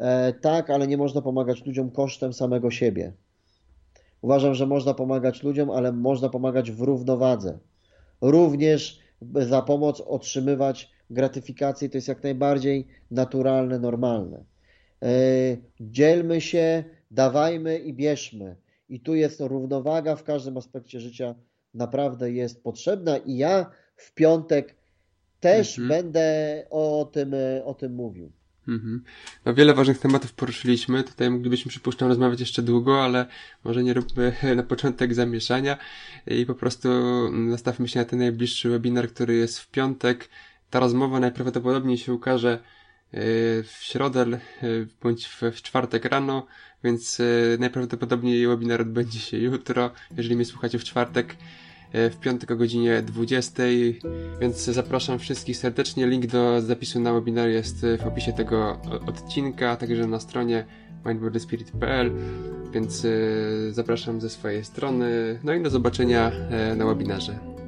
[0.00, 3.12] E, tak, ale nie można pomagać ludziom kosztem samego siebie.
[4.22, 7.58] Uważam, że można pomagać ludziom, ale można pomagać w równowadze.
[8.20, 8.98] Również
[9.34, 14.44] za pomoc otrzymywać gratyfikację, to jest jak najbardziej naturalne, normalne.
[15.02, 15.08] E,
[15.80, 18.56] dzielmy się, dawajmy i bierzmy.
[18.88, 21.34] I tu jest równowaga w każdym aspekcie życia
[21.74, 24.76] naprawdę jest potrzebna i ja w piątek
[25.40, 25.88] też mhm.
[25.88, 27.34] będę o tym,
[27.64, 28.32] o tym mówił.
[28.68, 29.04] Mhm.
[29.44, 31.04] No wiele ważnych tematów poruszyliśmy.
[31.04, 33.26] Tutaj moglibyśmy, przypuszczam, rozmawiać jeszcze długo, ale
[33.64, 35.78] może nie róbmy na początek zamieszania
[36.26, 36.88] i po prostu
[37.32, 40.28] nastawmy się na ten najbliższy webinar, który jest w piątek.
[40.70, 42.58] Ta rozmowa najprawdopodobniej się ukaże e,
[43.62, 44.38] w środę e,
[45.02, 46.46] bądź w czwartek rano,
[46.84, 47.24] więc e,
[47.58, 49.90] najprawdopodobniej webinar odbędzie się jutro.
[50.16, 51.36] Jeżeli mnie słuchacie w czwartek,
[51.92, 53.62] w piątek o godzinie 20,
[54.40, 56.06] więc zapraszam wszystkich serdecznie.
[56.06, 60.64] Link do zapisu na webinar jest w opisie tego odcinka, także na stronie
[61.06, 62.10] mindbodyspirit.pl,
[62.72, 63.06] więc
[63.70, 65.38] zapraszam ze swojej strony.
[65.44, 66.32] No i do zobaczenia
[66.76, 67.59] na webinarze.